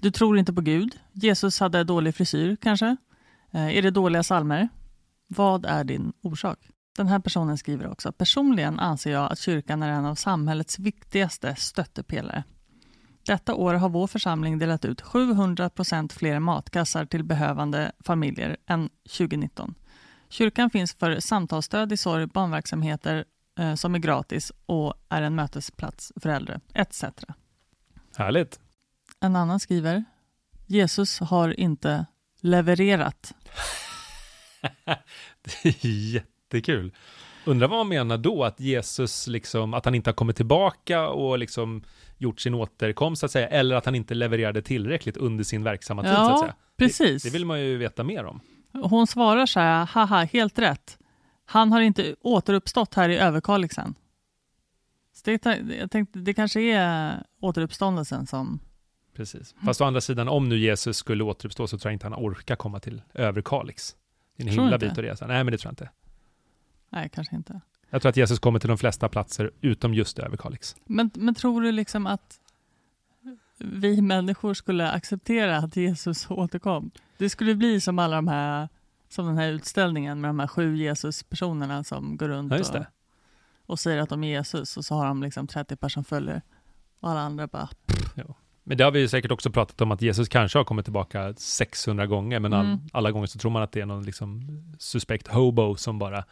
Du 0.00 0.10
tror 0.10 0.38
inte 0.38 0.52
på 0.52 0.60
Gud? 0.60 0.98
Jesus 1.12 1.60
hade 1.60 1.84
dålig 1.84 2.14
frisyr 2.14 2.56
kanske? 2.56 2.96
Eh, 3.50 3.76
är 3.76 3.82
det 3.82 3.90
dåliga 3.90 4.22
salmer? 4.22 4.68
Vad 5.26 5.64
är 5.64 5.84
din 5.84 6.12
orsak? 6.22 6.58
Den 6.96 7.06
här 7.06 7.18
personen 7.18 7.58
skriver 7.58 7.90
också, 7.90 8.12
personligen 8.12 8.80
anser 8.80 9.12
jag 9.12 9.32
att 9.32 9.38
kyrkan 9.38 9.82
är 9.82 9.90
en 9.90 10.04
av 10.04 10.14
samhällets 10.14 10.78
viktigaste 10.78 11.54
stöttepelare. 11.56 12.44
Detta 13.26 13.54
år 13.54 13.74
har 13.74 13.88
vår 13.88 14.06
församling 14.06 14.58
delat 14.58 14.84
ut 14.84 15.02
700% 15.02 16.12
fler 16.12 16.38
matkassar 16.38 17.06
till 17.06 17.24
behövande 17.24 17.92
familjer 18.00 18.56
än 18.66 18.88
2019. 18.88 19.74
Kyrkan 20.28 20.70
finns 20.70 20.94
för 20.94 21.20
samtalsstöd 21.20 21.92
i 21.92 21.96
sorg, 21.96 22.26
barnverksamheter 22.26 23.24
eh, 23.58 23.74
som 23.74 23.94
är 23.94 23.98
gratis 23.98 24.52
och 24.66 24.94
är 25.08 25.22
en 25.22 25.34
mötesplats 25.34 26.12
för 26.16 26.28
äldre, 26.28 26.60
etc. 26.74 27.04
Härligt. 28.16 28.60
En 29.20 29.36
annan 29.36 29.60
skriver, 29.60 30.04
Jesus 30.66 31.20
har 31.20 31.60
inte 31.60 32.06
levererat. 32.40 33.34
Det 35.42 35.84
är 35.84 36.14
jättekul. 36.14 36.92
Undrar 37.46 37.68
vad 37.68 37.78
man 37.78 37.88
menar 37.88 38.18
då, 38.18 38.44
att 38.44 38.60
Jesus 38.60 39.26
liksom, 39.26 39.74
att 39.74 39.84
han 39.84 39.94
inte 39.94 40.10
har 40.10 40.14
kommit 40.14 40.36
tillbaka 40.36 41.08
och 41.08 41.38
liksom 41.38 41.84
gjort 42.18 42.40
sin 42.40 42.54
återkomst 42.54 43.20
så 43.20 43.26
att 43.26 43.32
säga, 43.32 43.48
eller 43.48 43.74
att 43.76 43.84
han 43.84 43.94
inte 43.94 44.14
levererade 44.14 44.62
tillräckligt 44.62 45.16
under 45.16 45.44
sin 45.44 45.62
verksamma 45.64 46.02
tid 46.02 46.10
så 46.12 46.20
att 46.20 46.28
Ja, 46.28 46.38
säga. 46.40 46.54
precis. 46.76 47.22
Det, 47.22 47.28
det 47.28 47.32
vill 47.32 47.46
man 47.46 47.60
ju 47.60 47.76
veta 47.76 48.04
mer 48.04 48.24
om. 48.24 48.40
Hon 48.72 49.06
svarar 49.06 49.46
så 49.46 49.60
här, 49.60 49.86
haha, 49.86 50.24
helt 50.24 50.58
rätt. 50.58 50.98
Han 51.46 51.72
har 51.72 51.80
inte 51.80 52.16
återuppstått 52.20 52.94
här 52.94 53.08
i 53.08 53.16
Överkalixen. 53.16 53.94
Så 55.12 55.22
det, 55.24 55.46
jag 55.78 55.90
tänkte, 55.90 56.18
det 56.18 56.34
kanske 56.34 56.60
är 56.60 57.22
återuppståndelsen 57.40 58.26
som... 58.26 58.60
Precis. 59.16 59.54
Fast 59.64 59.80
å 59.80 59.84
andra 59.84 60.00
sidan, 60.00 60.28
om 60.28 60.48
nu 60.48 60.58
Jesus 60.58 60.96
skulle 60.96 61.24
återuppstå 61.24 61.66
så 61.66 61.78
tror 61.78 61.90
jag 61.90 61.94
inte 61.94 62.06
han 62.06 62.14
orkar 62.14 62.56
komma 62.56 62.80
till 62.80 63.02
Överkalix. 63.14 63.96
Det 64.36 64.42
är 64.42 64.46
en 64.48 64.52
himla 64.52 64.78
bit 64.78 64.92
att 64.92 64.98
resa. 64.98 65.26
Nej, 65.26 65.44
men 65.44 65.52
det 65.52 65.58
tror 65.58 65.68
jag 65.68 65.72
inte. 65.72 65.90
Nej, 66.90 67.10
kanske 67.14 67.36
inte. 67.36 67.60
Jag 67.94 68.02
tror 68.02 68.10
att 68.10 68.16
Jesus 68.16 68.38
kommer 68.38 68.58
till 68.58 68.68
de 68.68 68.78
flesta 68.78 69.08
platser 69.08 69.50
utom 69.60 69.94
just 69.94 70.18
Överkalix. 70.18 70.76
Men, 70.84 71.10
men 71.14 71.34
tror 71.34 71.60
du 71.62 71.72
liksom 71.72 72.06
att 72.06 72.40
vi 73.58 74.02
människor 74.02 74.54
skulle 74.54 74.90
acceptera 74.90 75.56
att 75.56 75.76
Jesus 75.76 76.30
återkom? 76.30 76.90
Det 77.18 77.30
skulle 77.30 77.54
bli 77.54 77.80
som 77.80 77.98
alla 77.98 78.16
de 78.16 78.28
här, 78.28 78.68
som 79.08 79.26
den 79.26 79.38
här 79.38 79.48
utställningen 79.48 80.20
med 80.20 80.28
de 80.28 80.38
här 80.38 80.46
sju 80.46 80.76
Jesus-personerna 80.76 81.84
som 81.84 82.16
går 82.16 82.28
runt 82.28 82.52
Ja, 82.52 82.78
och, 82.78 82.86
och 83.66 83.78
säger 83.80 83.98
att 84.02 84.08
de 84.08 84.24
är 84.24 84.28
Jesus 84.28 84.76
och 84.76 84.84
så 84.84 84.94
har 84.94 85.06
de 85.06 85.22
liksom 85.22 85.46
30 85.46 85.76
personer 85.76 85.90
som 85.90 86.04
följer. 86.04 86.42
Och 87.00 87.10
alla 87.10 87.20
andra 87.20 87.46
bara, 87.46 87.68
Men 88.64 88.78
det 88.78 88.84
har 88.84 88.90
vi 88.90 89.00
ju 89.00 89.08
säkert 89.08 89.30
också 89.30 89.50
pratat 89.50 89.80
om 89.80 89.92
att 89.92 90.02
Jesus 90.02 90.28
kanske 90.28 90.58
har 90.58 90.64
kommit 90.64 90.86
tillbaka 90.86 91.34
600 91.36 92.06
gånger, 92.06 92.40
men 92.40 92.52
all, 92.52 92.66
Mm. 92.66 92.78
alla 92.92 93.10
gånger 93.10 93.26
så 93.26 93.38
tror 93.38 93.50
man 93.50 93.62
att 93.62 93.72
det 93.72 93.80
är 93.80 93.86
någon 93.86 94.04
liksom 94.04 94.42
suspekt 94.78 95.28
hobo 95.28 95.76
som 95.76 95.98
bara 95.98 96.24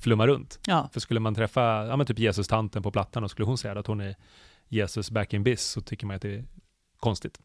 flummar 0.00 0.26
runt. 0.28 0.60
ja, 0.66 0.88
För 0.92 1.00
skulle 1.00 1.20
man 1.20 1.34
träffa, 1.34 1.86
ja 1.86 1.96
men 1.96 2.06
typ 2.06 2.18
Jesus-tanten 2.18 2.82
på 2.82 2.90
Plattan 2.90 3.24
och 3.24 3.30
skulle 3.30 3.46
hon 3.46 3.58
säga 3.58 3.78
att 3.78 3.86
hon 3.86 4.00
är 4.00 4.14
Jesus 4.68 5.10
back 5.10 5.34
in 5.34 5.42
biz 5.42 5.60
så 5.62 5.80
tycker 5.80 6.06
man 6.06 6.16
att 6.16 6.22
det 6.22 6.34
är 6.34 6.44
konstigt. 7.00 7.38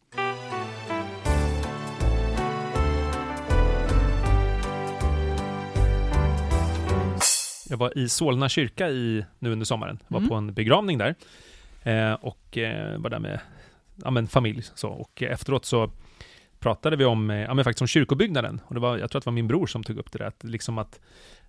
Jag 7.70 7.78
var 7.78 7.98
i 7.98 8.10
Solna 8.10 8.50
kyrka 8.50 8.90
i, 8.90 9.26
nu 9.40 9.52
under 9.52 9.66
sommaren, 9.66 10.00
var 10.08 10.18
Mm. 10.20 10.30
på 10.30 10.36
en 10.36 10.54
begravning 10.54 10.98
där 10.98 11.16
eh, 11.84 12.14
och 12.14 12.58
eh, 12.58 12.98
var 13.00 13.10
där 13.10 13.20
med 13.20 13.40
ja, 14.04 14.12
men 14.12 14.28
familj. 14.28 14.64
Så. 14.76 14.90
Och 14.90 15.22
efteråt 15.24 15.66
så 15.66 15.92
pratade 16.60 16.96
vi 16.96 17.06
om, 17.06 17.30
eh, 17.30 17.38
ja, 17.42 17.54
men 17.54 17.64
faktiskt 17.66 17.82
om 17.82 17.88
kyrkobyggnaden. 17.88 18.62
Och 18.66 18.74
det 18.74 18.80
var, 18.80 18.98
jag 18.98 19.12
tror 19.12 19.20
att 19.20 19.24
det 19.24 19.30
var 19.30 19.34
min 19.36 19.48
bror 19.48 19.68
som 19.68 19.84
tog 19.84 19.98
upp 19.98 20.12
det 20.12 20.18
där, 20.18 20.26
att, 20.26 20.44
liksom 20.44 20.78
att 20.78 21.00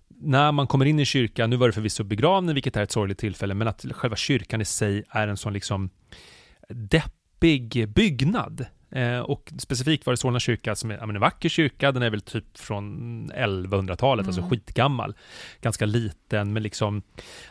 när 0.07 0.51
man 0.51 0.67
kommer 0.67 0.85
in 0.85 0.99
i 0.99 1.05
kyrkan, 1.05 1.49
nu 1.49 1.55
var 1.55 1.67
det 1.67 1.73
förvisso 1.73 2.03
begravning, 2.03 2.53
vilket 2.53 2.77
är 2.77 2.83
ett 2.83 2.91
sorgligt 2.91 3.17
tillfälle, 3.17 3.53
men 3.53 3.67
att 3.67 3.85
själva 3.91 4.15
kyrkan 4.15 4.61
i 4.61 4.65
sig 4.65 5.03
är 5.09 5.27
en 5.27 5.37
sån 5.37 5.53
liksom 5.53 5.89
deppig 6.69 7.89
byggnad. 7.89 8.65
Eh, 8.91 9.19
och 9.19 9.53
specifikt 9.59 10.05
var 10.05 10.13
det 10.13 10.17
Solna 10.17 10.39
kyrka 10.39 10.75
som 10.75 10.91
är 10.91 10.97
ja, 10.97 11.05
men 11.05 11.15
en 11.15 11.21
vacker 11.21 11.49
kyrka, 11.49 11.91
den 11.91 12.03
är 12.03 12.09
väl 12.09 12.21
typ 12.21 12.57
från 12.57 13.31
1100-talet, 13.31 14.25
alltså 14.25 14.41
Mm. 14.41 14.49
skitgammal. 14.49 15.15
Ganska 15.61 15.85
liten, 15.85 16.53
med 16.53 16.63
liksom 16.63 17.01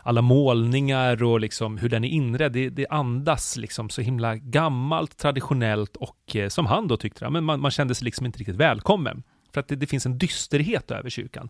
alla 0.02 0.22
målningar 0.22 1.22
och 1.22 1.40
liksom 1.40 1.78
hur 1.78 1.88
den 1.88 2.04
är 2.04 2.08
inredd, 2.08 2.52
det, 2.52 2.68
det 2.68 2.86
andas 2.90 3.56
liksom 3.56 3.90
så 3.90 4.00
himla 4.02 4.36
gammalt, 4.36 5.16
traditionellt 5.16 5.96
och 5.96 6.36
eh, 6.36 6.48
som 6.48 6.66
han 6.66 6.88
då 6.88 6.96
tyckte, 6.96 7.24
ja, 7.24 7.30
men 7.30 7.44
man, 7.44 7.60
man 7.60 7.70
kände 7.70 7.94
sig 7.94 8.04
liksom 8.04 8.26
inte 8.26 8.38
riktigt 8.38 8.56
välkommen. 8.56 9.22
För 9.52 9.60
att 9.60 9.68
det, 9.68 9.76
det 9.76 9.86
finns 9.86 10.06
en 10.06 10.18
dysterhet 10.18 10.90
över 10.90 11.10
kyrkan. 11.10 11.48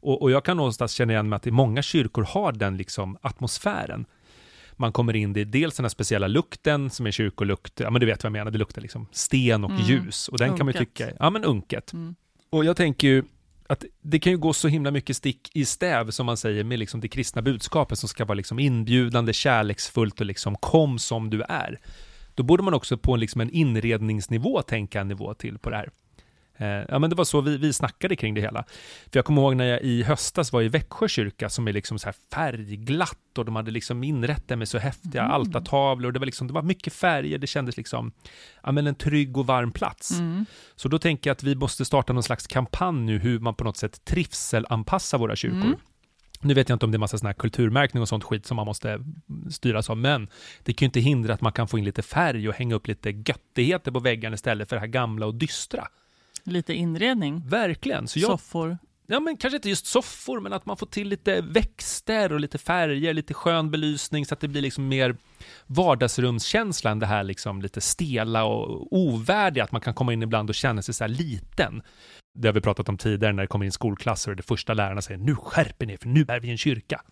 Och, 0.00 0.22
och 0.22 0.30
jag 0.30 0.44
kan 0.44 0.56
någonstans 0.56 0.92
känna 0.92 1.12
igen 1.12 1.28
mig 1.28 1.36
att 1.36 1.46
många 1.46 1.82
kyrkor 1.82 2.22
har 2.22 2.52
den 2.52 2.76
liksom 2.76 3.16
atmosfären. 3.20 4.04
Man 4.76 4.92
kommer 4.92 5.16
in, 5.16 5.32
det 5.32 5.40
är 5.40 5.44
dels 5.44 5.76
den 5.76 5.84
här 5.84 5.88
speciella 5.90 6.26
lukten 6.26 6.90
som 6.90 7.06
är 7.06 7.10
kyrkolukt, 7.10 7.80
ja 7.80 7.90
men 7.90 8.00
du 8.00 8.06
vet 8.06 8.22
vad 8.24 8.28
jag 8.28 8.32
menar, 8.32 8.50
det 8.50 8.58
luktar 8.58 8.82
liksom 8.82 9.06
sten 9.12 9.64
och 9.64 9.70
Mm. 9.70 9.82
ljus. 9.82 10.28
Och 10.28 10.38
den 10.38 10.56
kan 10.56 10.66
man 10.66 10.74
ju 10.74 10.78
Unket. 10.80 10.94
tycka, 10.96 11.12
ja 11.18 11.30
men 11.30 11.44
unket. 11.44 11.92
mm. 11.92 12.14
Och 12.50 12.64
jag 12.64 12.76
tänker 12.76 13.08
ju 13.08 13.24
att 13.66 13.84
det 14.02 14.18
kan 14.18 14.32
ju 14.32 14.38
gå 14.38 14.52
så 14.52 14.68
himla 14.68 14.90
mycket 14.90 15.16
stick 15.16 15.50
i 15.56 15.64
stäv, 15.64 16.10
som 16.10 16.26
man 16.26 16.36
säger, 16.36 16.64
med 16.64 16.78
liksom 16.78 17.00
det 17.00 17.08
kristna 17.08 17.42
budskapet 17.42 17.98
som 17.98 18.08
ska 18.08 18.24
vara 18.24 18.34
liksom 18.34 18.58
inbjudande, 18.58 19.32
kärleksfullt 19.32 20.20
och 20.20 20.26
liksom 20.26 20.56
kom 20.56 20.98
som 20.98 21.30
du 21.30 21.42
är. 21.42 21.80
Då 22.34 22.42
borde 22.42 22.62
man 22.62 22.74
också 22.74 22.98
på 22.98 23.16
liksom 23.16 23.40
en 23.40 23.50
inredningsnivå 23.50 24.62
tänka 24.62 25.00
en 25.00 25.08
nivå 25.08 25.34
till 25.34 25.58
på 25.58 25.70
det 25.70 25.76
här. 25.76 25.90
Eh, 26.60 26.84
ja, 26.88 26.98
men 26.98 27.10
det 27.10 27.16
var 27.16 27.24
så 27.24 27.40
vi, 27.40 27.56
vi 27.56 27.72
snackade 27.72 28.16
kring 28.16 28.34
det 28.34 28.40
hela. 28.40 28.64
För 29.12 29.18
jag 29.18 29.24
kommer 29.24 29.42
ihåg 29.42 29.56
när 29.56 29.64
jag 29.64 29.80
i 29.82 30.02
höstas 30.02 30.52
var 30.52 30.62
i 30.62 30.68
Växjö 30.68 31.08
kyrka 31.08 31.48
som 31.48 31.68
är 31.68 31.72
liksom 31.72 31.98
så 31.98 32.06
här 32.06 32.14
färgglatt 32.32 33.38
och 33.38 33.44
de 33.44 33.56
hade 33.56 33.70
liksom 33.70 34.04
inrett 34.04 34.48
det 34.48 34.56
med 34.56 34.68
så 34.68 34.78
häftiga 34.78 35.22
Mm. 35.22 35.32
altartavlor. 35.34 36.06
och 36.08 36.12
Det 36.12 36.18
var, 36.18 36.26
liksom, 36.26 36.46
det 36.46 36.52
var 36.52 36.62
mycket 36.62 36.92
färger, 36.92 37.38
det 37.38 37.46
kändes 37.46 37.76
liksom 37.76 38.12
ja, 38.62 38.72
men 38.72 38.86
en 38.86 38.94
trygg 38.94 39.36
och 39.36 39.46
varm 39.46 39.72
plats. 39.72 40.10
Mm. 40.18 40.46
Så 40.76 40.88
då 40.88 40.98
tänker 40.98 41.30
jag 41.30 41.34
att 41.34 41.42
vi 41.42 41.54
måste 41.54 41.84
starta 41.84 42.12
någon 42.12 42.22
slags 42.22 42.46
kampanj 42.46 43.00
nu 43.00 43.18
hur 43.18 43.38
man 43.38 43.54
på 43.54 43.64
något 43.64 43.76
sätt 43.76 44.04
trivselanpassar 44.04 45.18
våra 45.18 45.36
kyrkor. 45.36 45.60
Mm. 45.60 45.76
Nu 46.42 46.54
vet 46.54 46.68
jag 46.68 46.76
inte 46.76 46.84
om 46.86 46.90
det 46.92 46.96
är 46.96 46.98
massa 46.98 47.18
sån 47.18 47.26
här 47.26 47.34
kulturmärkning 47.34 48.02
och 48.02 48.08
sånt 48.08 48.24
skit 48.24 48.46
som 48.46 48.56
man 48.56 48.66
måste 48.66 48.98
styras 49.50 49.90
av, 49.90 49.96
men 49.96 50.28
det 50.64 50.72
kan 50.72 50.86
ju 50.86 50.88
inte 50.88 51.00
hindra 51.00 51.34
att 51.34 51.40
man 51.40 51.52
kan 51.52 51.68
få 51.68 51.78
in 51.78 51.84
lite 51.84 52.02
färg 52.02 52.48
och 52.48 52.54
hänga 52.54 52.74
upp 52.74 52.86
lite 52.86 53.10
göttigheter 53.10 53.90
på 53.90 54.00
väggarna 54.00 54.34
istället 54.34 54.68
för 54.68 54.76
det 54.76 54.80
här 54.80 54.86
gamla 54.86 55.26
och 55.26 55.34
dystra. 55.34 55.88
Lite 56.44 56.74
inredning, 56.74 57.42
Verkligen. 57.48 58.08
Så 58.08 58.18
jag, 58.18 58.30
soffor. 58.30 58.78
ja 59.06 59.20
men 59.20 59.36
kanske 59.36 59.56
inte 59.56 59.68
just 59.68 59.86
soffor, 59.86 60.40
men 60.40 60.52
att 60.52 60.66
man 60.66 60.76
får 60.76 60.86
till 60.86 61.08
lite 61.08 61.40
växter 61.40 62.32
och 62.32 62.40
lite 62.40 62.58
färger, 62.58 63.14
lite 63.14 63.34
skön 63.34 63.70
belysning 63.70 64.26
så 64.26 64.34
att 64.34 64.40
det 64.40 64.48
blir 64.48 64.62
liksom 64.62 64.88
mer 64.88 65.16
vardagsrumskänsla 65.66 66.90
än 66.90 66.98
det 66.98 67.06
här 67.06 67.22
liksom 67.24 67.62
lite 67.62 67.80
stela 67.80 68.44
och 68.44 68.88
ovärdiga, 68.96 69.64
att 69.64 69.72
man 69.72 69.80
kan 69.80 69.94
komma 69.94 70.12
in 70.12 70.22
ibland 70.22 70.48
och 70.50 70.54
känna 70.54 70.82
sig 70.82 70.94
så 70.94 71.04
här 71.04 71.08
liten. 71.08 71.82
Det 72.38 72.48
har 72.48 72.52
vi 72.52 72.60
pratat 72.60 72.88
om 72.88 72.98
tidigare 72.98 73.32
när 73.32 73.42
det 73.42 73.46
kommer 73.46 73.64
in 73.64 73.72
skolklasser 73.72 74.30
och 74.30 74.36
det 74.36 74.42
första 74.42 74.74
lärarna 74.74 75.02
säger 75.02 75.18
nu 75.20 75.34
skärper 75.36 75.86
ni 75.86 75.92
er, 75.92 75.96
för 75.96 76.08
nu 76.08 76.24
är 76.28 76.40
vi 76.40 76.48
i 76.48 76.50
en 76.50 76.58
kyrka. 76.58 77.02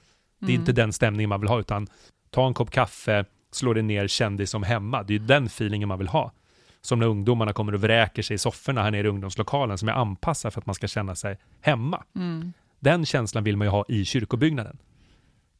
Det 0.40 0.46
är 0.46 0.50
Mm. 0.50 0.60
inte 0.60 0.72
den 0.72 0.92
stämningen 0.92 1.28
man 1.28 1.40
vill 1.40 1.48
ha, 1.48 1.60
utan 1.60 1.86
ta 2.30 2.46
en 2.46 2.54
kopp 2.54 2.70
kaffe, 2.70 3.24
slå 3.52 3.72
dig 3.74 3.82
ner, 3.82 4.08
känn 4.08 4.36
dig 4.36 4.46
som 4.46 4.62
hemma. 4.62 5.02
Det 5.02 5.14
är 5.14 5.18
ju 5.18 5.24
den 5.26 5.46
feelingen 5.46 5.88
man 5.88 5.98
vill 5.98 6.08
ha. 6.08 6.32
Som 6.80 6.98
när 6.98 7.06
ungdomarna 7.06 7.52
kommer 7.52 7.74
och 7.74 7.80
vräker 7.80 8.22
sig 8.22 8.34
i 8.34 8.38
sofforna 8.38 8.82
här 8.82 8.90
nere 8.90 9.06
i 9.06 9.10
ungdomslokalen, 9.10 9.78
som 9.78 9.88
är 9.88 9.92
anpassad 9.92 10.52
för 10.52 10.60
att 10.60 10.66
man 10.66 10.74
ska 10.74 10.88
känna 10.88 11.14
sig 11.14 11.38
hemma. 11.60 12.04
Mm. 12.16 12.52
Den 12.80 13.06
känslan 13.06 13.44
vill 13.44 13.56
man 13.56 13.66
ju 13.66 13.70
ha 13.70 13.84
i 13.88 14.04
kyrkobyggnaden. 14.04 14.78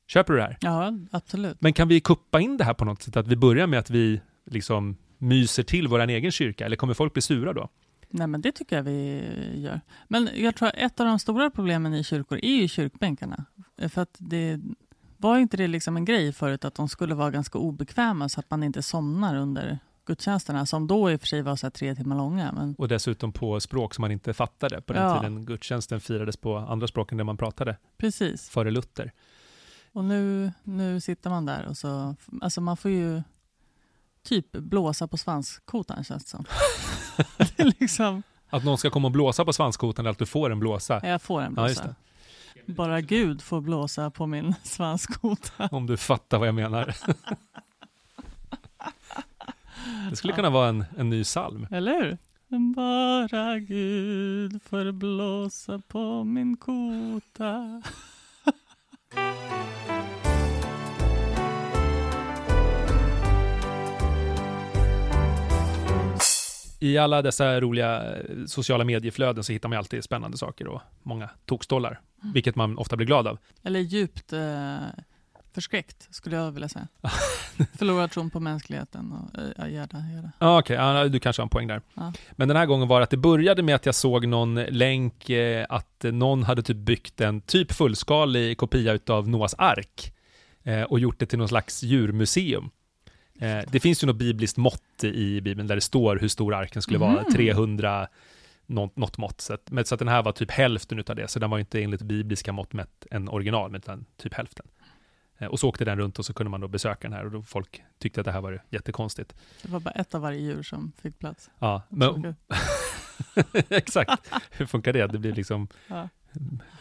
Köper 0.06 0.32
du 0.32 0.38
det 0.38 0.44
här? 0.44 0.58
Ja, 0.60 0.92
absolut. 1.10 1.60
Men 1.60 1.72
kan 1.72 1.88
vi 1.88 2.00
kuppa 2.00 2.40
in 2.40 2.56
det 2.56 2.64
här 2.64 2.74
på 2.74 2.84
något 2.84 3.02
sätt? 3.02 3.16
Att 3.16 3.26
vi 3.26 3.36
börjar 3.36 3.66
med 3.66 3.78
att 3.78 3.90
vi 3.90 4.20
liksom 4.46 4.96
myser 5.18 5.62
till 5.62 5.88
vår 5.88 6.00
egen 6.00 6.30
kyrka? 6.30 6.66
Eller 6.66 6.76
kommer 6.76 6.94
folk 6.94 7.12
bli 7.12 7.22
sura 7.22 7.52
då? 7.52 7.68
Nej, 8.10 8.26
men 8.26 8.40
det 8.40 8.52
tycker 8.52 8.76
jag 8.76 8.82
vi 8.82 9.22
gör. 9.54 9.80
Men 10.08 10.28
jag 10.34 10.56
tror 10.56 10.68
att 10.68 10.74
ett 10.74 11.00
av 11.00 11.06
de 11.06 11.18
stora 11.18 11.50
problemen 11.50 11.94
i 11.94 12.04
kyrkor 12.04 12.38
är 12.42 12.56
ju 12.56 12.68
kyrkbänkarna. 12.68 13.44
För 13.88 14.02
att 14.02 14.16
det 14.18 14.60
var 15.16 15.38
inte 15.38 15.56
det 15.56 15.66
liksom 15.66 15.96
en 15.96 16.04
grej 16.04 16.32
förut 16.32 16.64
att 16.64 16.74
de 16.74 16.88
skulle 16.88 17.14
vara 17.14 17.30
ganska 17.30 17.58
obekväma 17.58 18.28
så 18.28 18.40
att 18.40 18.50
man 18.50 18.62
inte 18.62 18.82
somnar 18.82 19.36
under 19.36 19.78
gudstjänsterna 20.08 20.66
som 20.66 20.86
då 20.86 21.10
i 21.10 21.16
och 21.16 21.20
för 21.20 21.26
sig 21.26 21.42
var 21.42 21.56
så 21.56 21.70
tre 21.70 21.94
timmar 21.94 22.16
långa. 22.16 22.52
Men... 22.52 22.74
Och 22.78 22.88
dessutom 22.88 23.32
på 23.32 23.60
språk 23.60 23.94
som 23.94 24.02
man 24.02 24.10
inte 24.12 24.34
fattade 24.34 24.80
på 24.80 24.92
den 24.92 25.02
Ja. 25.02 25.18
tiden 25.20 25.46
gudstjänsten 25.46 26.00
firades 26.00 26.36
på 26.36 26.56
andra 26.56 26.86
språk 26.86 27.12
än 27.12 27.18
det 27.18 27.24
man 27.24 27.36
pratade 27.36 27.76
Precis. 27.98 28.48
före 28.48 28.70
Luther. 28.70 29.12
Och 29.92 30.04
nu, 30.04 30.52
nu 30.62 31.00
sitter 31.00 31.30
man 31.30 31.46
där 31.46 31.66
och 31.66 31.76
så, 31.76 32.14
alltså 32.42 32.60
man 32.60 32.76
får 32.76 32.90
ju 32.90 33.22
typ 34.22 34.52
blåsa 34.52 35.08
på 35.08 35.16
svanskotan 35.16 36.04
känns 36.04 36.24
det 36.24 36.30
som. 36.30 36.44
det 37.36 37.60
är 37.62 37.72
liksom, 37.80 38.22
Att 38.50 38.64
någon 38.64 38.78
ska 38.78 38.90
komma 38.90 39.08
och 39.08 39.12
blåsa 39.12 39.44
på 39.44 39.52
svanskotan 39.52 40.02
eller 40.06 40.10
att 40.12 40.18
du 40.18 40.26
får 40.26 40.50
en 40.50 40.60
blåsa. 40.60 41.00
jag 41.06 41.22
får 41.22 41.40
en 41.42 41.54
Ja, 41.56 41.64
blåsa. 41.64 41.94
Bara 42.66 43.00
Gud 43.00 43.42
får 43.42 43.60
blåsa 43.60 44.10
på 44.10 44.26
min 44.26 44.54
svanskota. 44.62 45.68
Om 45.72 45.86
du 45.86 45.96
fattar 45.96 46.38
vad 46.38 46.48
jag 46.48 46.54
menar. 46.54 46.96
Det 50.10 50.16
skulle 50.16 50.32
kunna 50.32 50.50
vara 50.50 50.68
en, 50.68 50.84
en 50.96 51.10
ny 51.10 51.24
psalm. 51.24 51.66
Eller 51.70 51.92
hur? 52.02 52.18
Bara 52.74 53.58
Gud 53.58 54.62
får 54.62 54.92
blåsa 54.92 55.78
på 55.88 56.24
min 56.24 56.56
kota. 56.56 57.82
I 66.80 66.98
alla 66.98 67.22
dessa 67.22 67.60
roliga 67.60 68.16
eh, 68.16 68.44
sociala 68.46 68.84
medieflöden 68.84 69.44
så 69.44 69.52
hittar 69.52 69.68
man 69.68 69.78
alltid 69.78 70.04
spännande 70.04 70.36
saker 70.36 70.66
och 70.66 70.80
många 71.02 71.30
tokstollar, 71.44 72.00
vilket 72.34 72.56
man 72.56 72.78
ofta 72.78 72.96
blir 72.96 73.06
glad 73.06 73.26
av. 73.26 73.38
Eller 73.62 73.80
djupt 73.80 74.32
eh, 74.32 74.76
förskräckt, 75.58 76.08
skulle 76.14 76.36
jag 76.36 76.50
vilja 76.52 76.68
säga. 76.68 76.88
Förlorar 77.78 78.08
tron 78.08 78.30
på 78.30 78.40
mänskligheten 78.40 79.12
och 79.12 79.40
eh, 79.40 79.48
ja, 79.56 79.68
gärda, 79.68 79.98
gärda. 80.14 80.32
Ja, 80.38 80.58
Okej, 80.58 80.76
ja, 80.76 81.08
du 81.08 81.20
kanske 81.20 81.42
har 81.42 81.44
en 81.46 81.50
poäng 81.50 81.66
där. 81.66 81.80
Ja. 81.94 82.12
Men 82.32 82.48
den 82.48 82.56
här 82.56 82.66
gången 82.66 82.88
var 82.88 83.00
det 83.00 83.04
att 83.04 83.10
det 83.10 83.16
började 83.16 83.62
med 83.62 83.74
att 83.74 83.86
jag 83.86 83.94
såg 83.94 84.26
någon 84.26 84.54
länk 84.54 85.30
eh, 85.30 85.66
att 85.68 86.04
någon 86.12 86.42
hade 86.42 86.62
typ 86.62 86.76
byggt 86.76 87.20
en 87.20 87.40
typ 87.40 87.72
fullskalig 87.72 88.58
kopia 88.58 88.92
utav 88.92 89.28
Noas 89.28 89.54
ark 89.58 90.12
eh, 90.62 90.82
och 90.82 91.00
gjort 91.00 91.18
det 91.18 91.26
till 91.26 91.38
någon 91.38 91.48
slags 91.48 91.82
djurmuseum. 91.82 92.70
Eh, 93.40 93.58
det 93.70 93.80
finns 93.80 94.02
ju 94.02 94.06
något 94.06 94.16
bibliskt 94.16 94.56
mått 94.56 95.04
i 95.04 95.40
Bibeln 95.40 95.68
där 95.68 95.74
det 95.74 95.80
står 95.80 96.16
hur 96.16 96.28
stor 96.28 96.54
arken 96.54 96.82
skulle 96.82 96.98
vara, 96.98 97.22
Mhm. 97.22 97.32
300 97.32 98.08
något, 98.66 98.96
något 98.96 99.18
mått. 99.18 99.40
Så 99.40 99.54
att, 99.54 99.70
men, 99.70 99.84
så 99.84 99.94
att 99.94 99.98
den 99.98 100.08
här 100.08 100.22
var 100.22 100.32
typ 100.32 100.50
hälften 100.50 100.98
utav 100.98 101.16
det, 101.16 101.28
så 101.28 101.38
den 101.38 101.50
var 101.50 101.58
inte 101.58 101.82
enligt 101.82 102.02
bibliska 102.02 102.52
mått 102.52 102.72
mätt 102.72 103.06
en 103.10 103.28
original, 103.28 103.76
utan 103.76 104.04
typ 104.22 104.34
hälften. 104.34 104.66
Eh, 105.38 105.46
och 105.48 105.60
så 105.60 105.68
åkte 105.68 105.84
den 105.84 105.98
runt 105.98 106.18
och 106.18 106.26
så 106.26 106.32
kunde 106.34 106.50
man 106.50 106.60
då 106.60 106.68
besöka 106.68 107.08
den 107.08 107.12
här 107.12 107.24
och 107.24 107.30
då 107.30 107.42
folk 107.42 107.82
tyckte 107.98 108.20
att 108.20 108.24
det 108.24 108.32
här 108.32 108.40
var 108.40 108.62
jättekonstigt. 108.70 109.34
Det 109.62 109.68
var 109.70 109.80
bara 109.80 109.90
ett 109.90 110.14
av 110.14 110.20
varje 110.20 110.40
djur 110.40 110.62
som 110.62 110.92
fick 111.02 111.18
plats. 111.18 111.50
Ja, 111.58 111.82
men. 111.88 112.34
Exakt. 113.68 114.32
Hur 114.50 114.66
funkar 114.66 114.92
det? 114.92 115.06
Det 115.06 115.18
blir 115.18 115.32
liksom 115.32 115.68
Ja. 115.88 116.08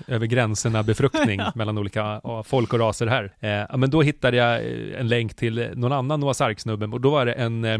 över 0.07 0.25
gränserna 0.25 0.83
befruktning 0.83 1.39
Ja. 1.43 1.51
mellan 1.55 1.77
olika 1.77 2.21
folk 2.45 2.73
och 2.73 2.79
raser 2.79 3.07
här. 3.07 3.33
Eh, 3.39 3.77
men 3.77 3.89
då 3.89 4.01
hittade 4.01 4.37
jag 4.37 4.55
eh, 4.55 4.99
en 4.99 5.07
länk 5.07 5.35
till 5.35 5.71
någon 5.75 5.91
annan 5.91 6.19
Noahs 6.19 6.41
ark-snubbe 6.41 6.85
och 6.85 7.01
då 7.01 7.09
var 7.09 7.25
det 7.25 7.33
en, 7.33 7.65
eh, 7.65 7.79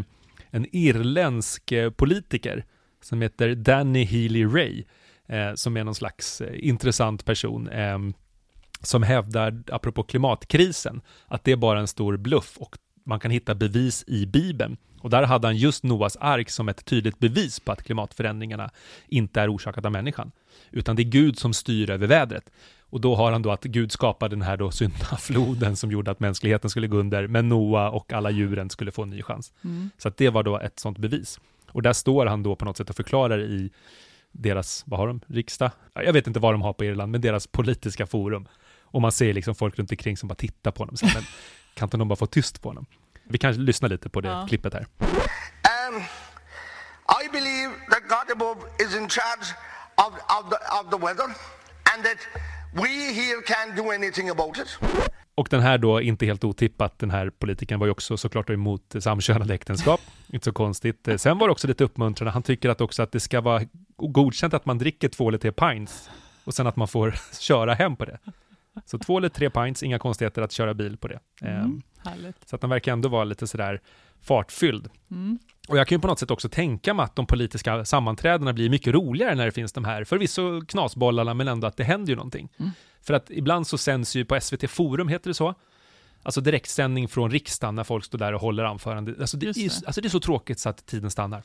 en 0.50 0.66
irländsk 0.72 1.72
politiker 1.96 2.64
som 3.02 3.22
heter 3.22 3.54
Danny 3.54 4.04
Healy 4.04 4.44
Ray, 4.46 4.84
eh, 5.26 5.54
som 5.54 5.76
är 5.76 5.84
någon 5.84 5.94
slags 5.94 6.42
intressant 6.54 7.24
person. 7.24 7.68
Eh, 7.68 7.98
som 8.80 9.02
hävdar, 9.02 9.62
apropå 9.72 10.02
klimatkrisen, 10.02 11.00
att 11.26 11.44
det 11.44 11.52
är 11.52 11.56
bara 11.56 11.80
en 11.80 11.88
stor 11.88 12.16
bluff 12.16 12.56
och 12.58 12.76
man 13.04 13.20
kan 13.20 13.30
hitta 13.30 13.54
bevis 13.54 14.04
i 14.06 14.26
Bibeln. 14.26 14.76
Och 15.00 15.10
där 15.10 15.22
hade 15.22 15.46
han 15.46 15.56
just 15.56 15.84
Noas 15.84 16.16
ark 16.16 16.50
som 16.50 16.68
ett 16.68 16.84
tydligt 16.84 17.18
bevis 17.18 17.60
på 17.60 17.72
att 17.72 17.82
klimatförändringarna 17.82 18.70
inte 19.08 19.40
är 19.40 19.54
orsakat 19.54 19.84
av 19.84 19.92
människan, 19.92 20.32
utan 20.70 20.96
det 20.96 21.02
är 21.02 21.04
Gud 21.04 21.38
som 21.38 21.54
styr 21.54 21.90
över 21.90 22.06
vädret. 22.06 22.50
Och 22.90 23.00
då 23.00 23.14
har 23.14 23.32
han 23.32 23.42
då 23.42 23.50
att 23.50 23.64
Gud 23.64 23.92
skapade 23.92 24.36
den 24.36 24.42
här 24.42 24.56
då 24.56 24.70
syndafloden 24.70 25.76
som 25.76 25.90
gjorde 25.90 26.10
att 26.10 26.20
mänskligheten 26.20 26.70
skulle 26.70 26.86
gå 26.86 26.96
under, 26.96 27.26
men 27.26 27.48
Noa 27.48 27.90
och 27.90 28.12
alla 28.12 28.30
djuren 28.30 28.70
skulle 28.70 28.90
få 28.90 29.02
en 29.02 29.10
ny 29.10 29.22
chans. 29.22 29.52
Mm. 29.64 29.90
Så 29.98 30.10
det 30.16 30.30
var 30.30 30.42
då 30.42 30.58
ett 30.58 30.78
sånt 30.78 30.98
bevis. 30.98 31.40
Och 31.66 31.82
där 31.82 31.92
står 31.92 32.26
han 32.26 32.42
då 32.42 32.56
på 32.56 32.64
något 32.64 32.76
sätt 32.76 32.90
och 32.90 32.96
förklarar 32.96 33.40
i 33.40 33.70
deras, 34.32 34.84
vad 34.86 35.00
har 35.00 35.06
de, 35.06 35.20
riksdag? 35.26 35.70
Ja, 35.94 36.02
Jag 36.02 36.12
vet 36.12 36.26
inte 36.26 36.40
vad 36.40 36.54
de 36.54 36.62
har 36.62 36.72
på 36.72 36.84
Irland, 36.84 37.12
men 37.12 37.20
deras 37.20 37.46
politiska 37.46 38.06
forum. 38.06 38.48
Och 38.90 39.00
man 39.02 39.12
ser 39.12 39.32
liksom 39.32 39.54
folk 39.54 39.78
runt 39.78 39.90
omkring 39.90 40.16
som 40.16 40.28
bara 40.28 40.34
tittar 40.34 40.70
på 40.70 40.82
honom. 40.82 40.96
Så, 40.96 41.06
men 41.06 41.22
kan 41.74 41.86
inte 41.86 41.96
någon 41.96 42.08
bara 42.08 42.16
få 42.16 42.26
tyst 42.26 42.62
på 42.62 42.68
honom? 42.68 42.86
Vi 43.24 43.38
kan 43.38 43.64
lyssna 43.64 43.88
lite 43.88 44.08
på 44.08 44.20
det 44.20 44.28
Ja. 44.28 44.46
klippet 44.48 44.74
här. 44.74 44.86
Um, 45.00 46.02
I 47.24 47.28
believe 47.32 47.72
that 47.90 48.02
God 48.08 48.32
above 48.36 48.60
is 48.82 48.96
in 48.96 49.08
charge 49.08 49.46
of, 49.96 50.12
of, 50.14 50.50
the, 50.50 50.56
of 50.80 50.90
the 50.90 51.06
weather 51.06 51.24
and 51.94 52.04
that 52.04 52.18
we 52.72 52.88
here 53.12 53.40
can't 53.46 53.76
do 53.76 53.90
anything 53.90 54.28
about 54.28 54.58
it. 54.58 54.78
Och 55.34 55.48
den 55.50 55.60
här 55.60 55.78
då, 55.78 56.00
inte 56.00 56.26
helt 56.26 56.44
otippat, 56.44 56.98
den 56.98 57.10
här 57.10 57.30
politikern 57.30 57.78
var 57.78 57.86
ju 57.86 57.90
också 57.90 58.16
såklart 58.16 58.50
emot 58.50 58.94
samkönade 59.00 59.54
äktenskap. 59.54 60.00
inte 60.28 60.44
så 60.44 60.52
konstigt. 60.52 61.08
Eh, 61.08 61.16
Sen 61.16 61.38
var 61.38 61.48
det 61.48 61.52
också 61.52 61.66
lite 61.68 61.84
uppmuntrande. 61.84 62.30
Han 62.32 62.42
tycker 62.42 62.68
att 62.68 62.80
också 62.80 63.02
att 63.02 63.12
det 63.12 63.20
ska 63.20 63.40
vara 63.40 63.62
godkänt 63.96 64.54
att 64.54 64.66
man 64.66 64.78
dricker 64.78 65.08
två 65.08 65.28
eller 65.28 65.38
tre 65.38 65.52
pints 65.52 66.10
och 66.44 66.54
sen 66.54 66.66
att 66.66 66.76
man 66.76 66.88
får 66.88 67.14
köra 67.40 67.74
hem 67.74 67.96
på 67.96 68.04
det. 68.04 68.18
Så 68.86 68.98
två 68.98 69.18
eller 69.18 69.28
tre 69.28 69.50
pints, 69.50 69.82
inga 69.82 69.98
konstigheter 69.98 70.42
att 70.42 70.52
köra 70.52 70.74
bil 70.74 70.96
på 70.96 71.08
det. 71.08 71.20
Mm. 71.42 71.82
Härligt. 72.04 72.48
Så 72.48 72.54
att 72.54 72.60
den 72.60 72.70
verkar 72.70 72.92
ändå 72.92 73.08
vara 73.08 73.24
lite 73.24 73.46
sådär 73.46 73.80
fartfylld. 74.22 74.88
Mm. 75.10 75.38
Och 75.68 75.78
jag 75.78 75.88
kan 75.88 75.96
ju 75.96 76.00
på 76.00 76.08
något 76.08 76.18
sätt 76.18 76.30
också 76.30 76.48
tänka 76.48 76.94
mig 76.94 77.04
att 77.04 77.16
de 77.16 77.26
politiska 77.26 77.84
sammanträdena 77.84 78.52
blir 78.52 78.70
mycket 78.70 78.94
roligare 78.94 79.34
när 79.34 79.46
det 79.46 79.52
finns 79.52 79.72
de 79.72 79.84
här, 79.84 80.04
förvisso 80.04 80.66
knasbollarna, 80.66 81.34
men 81.34 81.48
ändå 81.48 81.66
att 81.66 81.76
det 81.76 81.84
händer 81.84 82.10
ju 82.10 82.16
någonting. 82.16 82.48
Mm. 82.58 82.70
För 83.02 83.14
att 83.14 83.30
ibland 83.30 83.66
så 83.66 83.78
sänds 83.78 84.16
ju 84.16 84.24
på 84.24 84.40
SVT 84.40 84.70
Forum, 84.70 85.08
heter 85.08 85.30
det 85.30 85.34
så? 85.34 85.54
Alltså 86.22 86.40
direktsändning 86.40 87.08
från 87.08 87.30
riksdagen 87.30 87.74
när 87.74 87.84
folk 87.84 88.04
står 88.04 88.18
där 88.18 88.32
och 88.32 88.40
håller 88.40 88.64
anförande. 88.64 89.14
Alltså 89.20 89.36
det, 89.36 89.46
Just 89.46 89.58
är, 89.58 89.80
det. 89.80 89.86
alltså 89.86 90.00
det 90.00 90.08
är 90.08 90.10
så 90.10 90.20
tråkigt 90.20 90.58
så 90.58 90.68
att 90.68 90.86
tiden 90.86 91.10
stannar. 91.10 91.42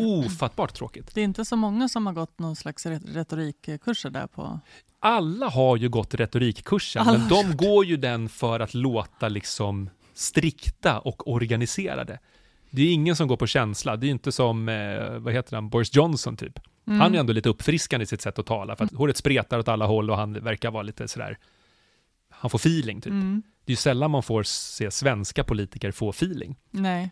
Ofattbart 0.00 0.74
tråkigt. 0.74 1.14
Det 1.14 1.20
är 1.20 1.24
inte 1.24 1.44
så 1.44 1.56
många 1.56 1.88
som 1.88 2.06
har 2.06 2.12
gått 2.12 2.38
någon 2.38 2.56
slags 2.56 2.86
re- 2.86 3.14
retorikkurser 3.14 4.10
där 4.10 4.26
på... 4.26 4.60
Alla 5.02 5.48
har 5.48 5.76
ju 5.76 5.88
gått 5.88 6.14
retorikkursen, 6.14 7.08
Alla 7.08 7.18
men 7.18 7.28
de 7.28 7.56
går 7.56 7.84
ju 7.84 7.96
den 7.96 8.28
för 8.28 8.60
att 8.60 8.74
låta 8.74 9.28
liksom 9.28 9.90
strikta 10.14 10.98
och 10.98 11.28
organiserade. 11.32 12.18
Det 12.70 12.82
är 12.82 12.92
ingen 12.92 13.16
som 13.16 13.28
går 13.28 13.36
på 13.36 13.46
känsla. 13.46 13.96
Det 13.96 14.06
är 14.06 14.10
inte 14.10 14.32
som, 14.32 14.68
eh, 14.68 15.18
vad 15.18 15.32
heter 15.34 15.56
han, 15.56 15.68
Boris 15.68 15.96
Johnson 15.96 16.36
typ. 16.36 16.58
Mm. 16.86 17.00
Han 17.00 17.14
är 17.14 17.18
ändå 17.18 17.32
lite 17.32 17.48
uppfriskande 17.48 18.04
i 18.04 18.06
sitt 18.06 18.20
sätt 18.20 18.38
att 18.38 18.46
tala, 18.46 18.76
för 18.76 18.84
att 18.84 18.92
håret 18.92 19.16
spretar 19.16 19.58
åt 19.58 19.68
alla 19.68 19.86
håll 19.86 20.10
och 20.10 20.16
han 20.16 20.32
verkar 20.32 20.70
vara 20.70 20.82
lite 20.82 21.08
sådär, 21.08 21.38
han 22.30 22.50
får 22.50 22.58
feeling 22.58 23.00
typ. 23.00 23.10
Mm. 23.12 23.42
Det 23.64 23.70
är 23.70 23.72
ju 23.72 23.76
sällan 23.76 24.10
man 24.10 24.22
får 24.22 24.42
se 24.42 24.90
svenska 24.90 25.44
politiker 25.44 25.90
få 25.92 26.10
feeling. 26.10 26.56
Nej. 26.70 27.10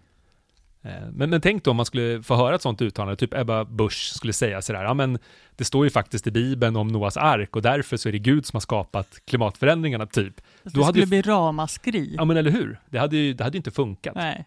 Eh, 0.88 1.11
Men, 1.12 1.31
men 1.31 1.40
tänk 1.40 1.64
då 1.64 1.70
om 1.70 1.77
man 1.77 1.87
skulle 1.87 2.22
få 2.22 2.35
höra 2.37 2.55
ett 2.55 2.62
sånt 2.62 2.83
uttalande, 2.83 3.16
typ 3.16 3.35
Ebba 3.35 3.64
Busch 3.64 4.12
skulle 4.14 4.33
säga 4.33 4.62
sådär, 4.62 4.83
ja 4.85 4.94
men 4.94 5.18
det 5.57 5.64
står 5.64 5.85
ju 5.87 5.90
faktiskt 5.90 6.27
i 6.27 6.31
Bibeln 6.31 6.77
om 6.77 6.88
Noas 6.88 7.16
ark 7.16 7.57
och 7.57 7.62
därför 7.62 7.96
så 7.96 8.09
är 8.09 8.12
det 8.12 8.18
Gud 8.18 8.46
som 8.46 8.57
har 8.57 8.61
skapat 8.61 9.18
klimatförändringarna 9.24 10.07
typ. 10.07 10.40
Då 10.62 10.70
det 10.70 10.85
hade 10.85 10.87
skulle 11.01 11.05
ju- 11.16 11.22
bli 11.22 11.22
ramaskri. 11.33 12.14
Ja 12.16 12.24
men 12.24 12.37
eller 12.37 12.51
hur? 12.51 12.81
Det 12.90 12.98
hade 12.98 13.16
ju 13.16 13.33
det 13.33 13.44
hade 13.44 13.57
inte 13.57 13.70
funkat. 13.70 14.14
Nej. 14.14 14.44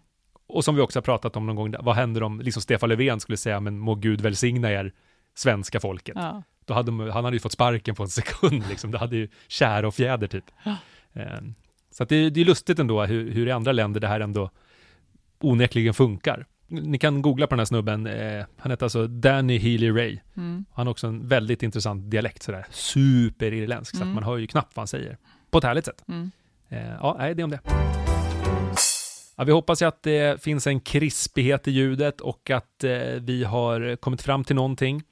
Och 0.48 0.64
som 0.66 0.76
vi 0.76 0.82
också 0.82 0.98
har 1.00 1.04
pratat 1.04 1.36
om 1.36 1.46
någon 1.46 1.56
gång, 1.56 1.76
vad 1.80 1.96
händer 1.96 2.24
om 2.24 2.42
liksom 2.42 2.62
Stefan 2.62 2.90
Löfven 2.90 3.20
skulle 3.20 3.38
säga, 3.38 3.60
men 3.60 3.80
må 3.80 3.96
Gud 3.96 4.22
välsigna 4.22 4.72
er 4.72 4.92
svenska 5.36 5.80
folket. 5.80 6.16
Ja. 6.20 6.44
Då 6.66 6.74
hade, 6.74 6.86
de- 6.92 7.10
han 7.12 7.24
hade 7.26 7.36
ju 7.36 7.40
fått 7.40 7.52
sparken 7.52 7.96
på 7.96 8.04
en 8.04 8.10
sekund, 8.20 8.64
liksom. 8.70 8.92
det 8.92 8.98
hade 8.98 9.16
ju 9.18 9.28
kära 9.48 9.88
och 9.88 9.96
fjäder 9.96 10.28
typ. 10.28 10.46
Eh, 11.14 11.24
Så 11.92 12.04
att 12.04 12.10
det, 12.10 12.30
det 12.30 12.42
är 12.42 12.46
lustigt 12.46 12.80
ändå 12.80 13.04
hur, 13.06 13.32
hur 13.32 13.48
i 13.48 13.52
andra 13.52 13.72
länder 13.72 14.00
det 14.00 14.08
här 14.08 14.20
ändå 14.20 14.50
onekligen 15.44 15.94
funkar. 15.94 16.46
Ni 16.68 16.98
kan 16.98 17.22
googla 17.22 17.48
på 17.48 17.56
den 17.56 17.60
här 17.60 17.66
snubben, 17.66 18.08
eh, 18.08 18.46
han 18.58 18.72
heter 18.72 18.86
alltså 18.86 19.08
Danny 19.08 19.58
Healy 19.58 19.92
Ray. 19.92 20.20
Mm. 20.38 20.66
Han 20.74 20.88
har 20.88 20.92
också 20.92 21.08
en 21.08 21.28
väldigt 21.28 21.64
intressant 21.64 22.12
dialekt, 22.12 22.44
sådär 22.44 22.66
superirländsk, 22.70 23.92
så 23.96 23.98
att 23.98 24.02
Mm. 24.04 24.16
man 24.16 24.24
hör 24.24 24.38
ju 24.38 24.48
knappt 24.48 24.76
vad 24.76 24.82
han 24.82 24.88
säger. 24.88 25.18
På 25.52 25.58
ett 25.58 25.64
härligt 25.64 25.86
sätt. 25.86 26.04
Mm. 26.08 26.32
Eh, 26.70 26.90
ja, 27.02 27.16
nej, 27.20 27.36
det 27.36 27.44
om 27.44 27.50
det. 27.50 27.60
Ja, 29.38 29.44
vi 29.44 29.52
hoppas 29.52 29.82
ju 29.82 29.86
att 29.86 30.04
det 30.04 30.44
finns 30.44 30.68
en 30.68 30.80
krispighet 30.80 31.68
i 31.68 31.72
ljudet 31.72 32.22
och 32.22 32.50
att 32.50 32.84
eh, 32.84 32.92
vi 33.20 33.44
har 33.44 33.96
kommit 33.96 34.22
fram 34.22 34.44
till 34.44 34.56
någonting. 34.56 35.04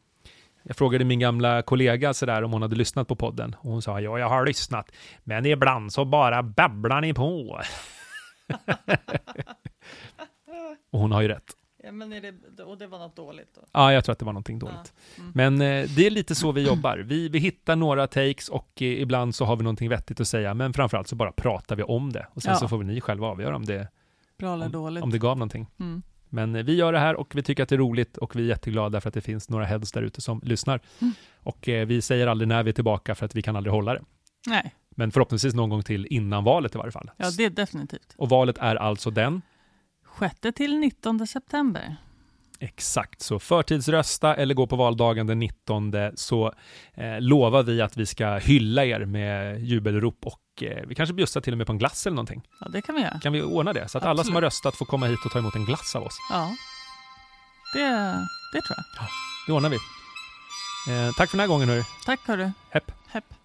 Jag 0.64 0.76
frågade 0.76 1.06
min 1.06 1.20
gamla 1.20 1.62
kollega 1.62 2.14
sådär 2.14 2.44
om 2.44 2.52
hon 2.54 2.62
hade 2.62 2.76
lyssnat 2.76 3.08
på 3.08 3.16
podden. 3.16 3.56
Och 3.60 3.72
hon 3.72 3.82
sa, 3.82 4.00
ja, 4.02 4.20
jag 4.20 4.30
har 4.30 4.46
lyssnat. 4.46 4.92
Men 5.24 5.46
ibland 5.46 5.94
så 5.94 6.06
bara 6.06 6.44
babblar 6.44 7.02
ni 7.02 7.14
på. 7.14 7.62
och 10.90 11.00
hon 11.00 11.12
har 11.12 11.22
ju 11.22 11.28
rätt. 11.28 11.56
Ja, 11.84 11.92
men 11.92 12.10
det, 12.10 12.64
och 12.64 12.78
det 12.78 12.88
var 12.88 13.00
något 13.00 13.16
dåligt 13.16 13.56
då? 13.56 13.62
Ja, 13.72 13.94
jag 13.94 14.04
tror 14.06 14.14
att 14.14 14.20
det 14.20 14.26
var 14.26 14.34
någonting 14.34 14.60
dåligt. 14.60 14.94
Mm. 15.18 15.32
Men 15.36 15.54
eh, 15.62 15.90
det 15.96 16.06
är 16.06 16.10
lite 16.10 16.36
så 16.36 16.52
vi 16.52 16.62
jobbar. 16.68 16.98
Vi, 16.98 17.30
vi 17.30 17.40
hittar 17.40 17.76
några 17.76 18.08
takes 18.08 18.50
och 18.50 18.82
eh, 18.82 18.88
ibland 19.02 19.36
så 19.36 19.46
har 19.46 19.56
vi 19.56 19.64
någonting 19.64 19.90
vettigt 19.90 20.20
att 20.20 20.28
säga, 20.28 20.54
men 20.54 20.74
framförallt 20.74 21.08
så 21.08 21.16
bara 21.16 21.32
pratar 21.32 21.76
vi 21.76 21.84
om 21.84 22.12
det. 22.14 22.28
Och 22.34 22.42
sen 22.44 22.52
Ja. 22.54 22.60
så 22.60 22.68
får 22.68 22.78
vi 22.78 22.86
ni 22.86 23.02
själva 23.02 23.28
avgöra 23.28 23.56
om 23.56 23.66
det, 23.66 23.88
Bra 24.38 24.54
eller 24.54 24.66
om, 24.66 24.72
dåligt? 24.72 25.04
om 25.04 25.10
det 25.10 25.18
gav 25.18 25.38
någonting. 25.38 25.68
Mm. 25.80 26.02
Men 26.30 26.56
eh, 26.56 26.64
vi 26.64 26.76
gör 26.76 26.94
det 26.94 27.00
här 27.00 27.16
och 27.16 27.36
vi 27.36 27.44
tycker 27.44 27.64
att 27.64 27.70
det 27.70 27.76
är 27.76 27.80
roligt 27.80 28.18
och 28.18 28.36
vi 28.36 28.44
är 28.44 28.48
jätteglada 28.48 29.02
för 29.02 29.08
att 29.08 29.14
det 29.14 29.22
finns 29.22 29.50
några 29.50 29.66
heads 29.66 29.92
där 29.92 30.02
ute 30.02 30.22
som 30.22 30.42
lyssnar. 30.44 30.80
Mm. 31.02 31.14
Och 31.38 31.70
eh, 31.70 31.86
vi 31.88 32.02
säger 32.02 32.28
aldrig 32.28 32.48
när 32.48 32.64
vi 32.64 32.70
är 32.70 32.74
tillbaka 32.74 33.16
för 33.16 33.26
att 33.26 33.36
vi 33.36 33.42
kan 33.42 33.56
aldrig 33.56 33.74
hålla 33.74 33.94
det. 33.94 34.02
Nej, 34.48 34.76
Men 34.90 35.12
förhoppningsvis 35.12 35.54
någon 35.54 35.70
gång 35.70 35.84
till 35.84 36.06
innan 36.10 36.44
valet 36.44 36.76
i 36.76 36.78
varje 36.78 36.92
fall. 36.92 37.12
ja 37.18 37.30
det 37.38 37.46
är 37.46 37.50
definitivt. 37.50 38.14
Och 38.18 38.30
valet 38.30 38.58
är 38.58 38.76
alltså 38.76 39.12
den? 39.12 39.42
6 40.20 40.36
till 40.56 40.78
19 40.80 41.28
september. 41.28 41.96
Exakt, 42.62 43.22
så 43.22 43.40
förtidsrösta 43.40 44.36
eller 44.36 44.54
gå 44.56 44.68
på 44.68 44.76
valdagen 44.76 45.28
den 45.28 45.40
19 45.40 45.94
så 46.16 46.54
eh, 46.94 47.22
lovar 47.22 47.64
vi 47.64 47.82
att 47.82 47.98
vi 47.98 48.06
ska 48.06 48.38
hylla 48.38 48.86
er 48.86 49.06
med 49.06 49.62
jubelrop 49.62 50.26
och 50.26 50.64
eh, 50.64 50.88
vi 50.88 50.96
kanske 50.96 51.14
bjussar 51.14 51.42
till 51.42 51.54
och 51.54 51.58
med 51.58 51.68
på 51.68 51.74
en 51.74 51.80
glass 51.80 52.08
eller 52.08 52.16
någonting. 52.16 52.42
Ja, 52.60 52.68
det 52.68 52.82
kan 52.82 52.96
vi 52.96 53.02
göra. 53.02 53.20
Kan 53.20 53.34
vi 53.34 53.42
ordna 53.42 53.74
det? 53.74 53.88
Så 53.88 53.98
att 53.98 54.04
alla 54.04 54.16
som 54.16 54.20
Absolut. 54.20 54.36
har 54.36 54.42
röstat 54.42 54.76
får 54.76 54.86
komma 54.86 55.06
hit 55.06 55.20
och 55.26 55.32
ta 55.32 55.40
emot 55.40 55.56
en 55.56 55.66
glass 55.66 55.96
av 55.96 56.04
oss. 56.04 56.18
Ja, 56.32 56.56
det, 57.74 57.90
det 58.54 58.62
tror 58.62 58.78
jag. 58.78 59.08
Det 59.48 59.54
ordnar 59.54 59.70
vi. 59.70 59.76
Eh, 60.90 61.12
tack 61.18 61.30
för 61.30 61.38
den 61.38 61.42
här 61.42 61.48
gången 61.48 61.70
hörru. 61.70 61.84
Tack 62.06 62.20
hörru. 62.28 62.52
Hepp. 62.70 62.92
Hepp. 63.08 63.39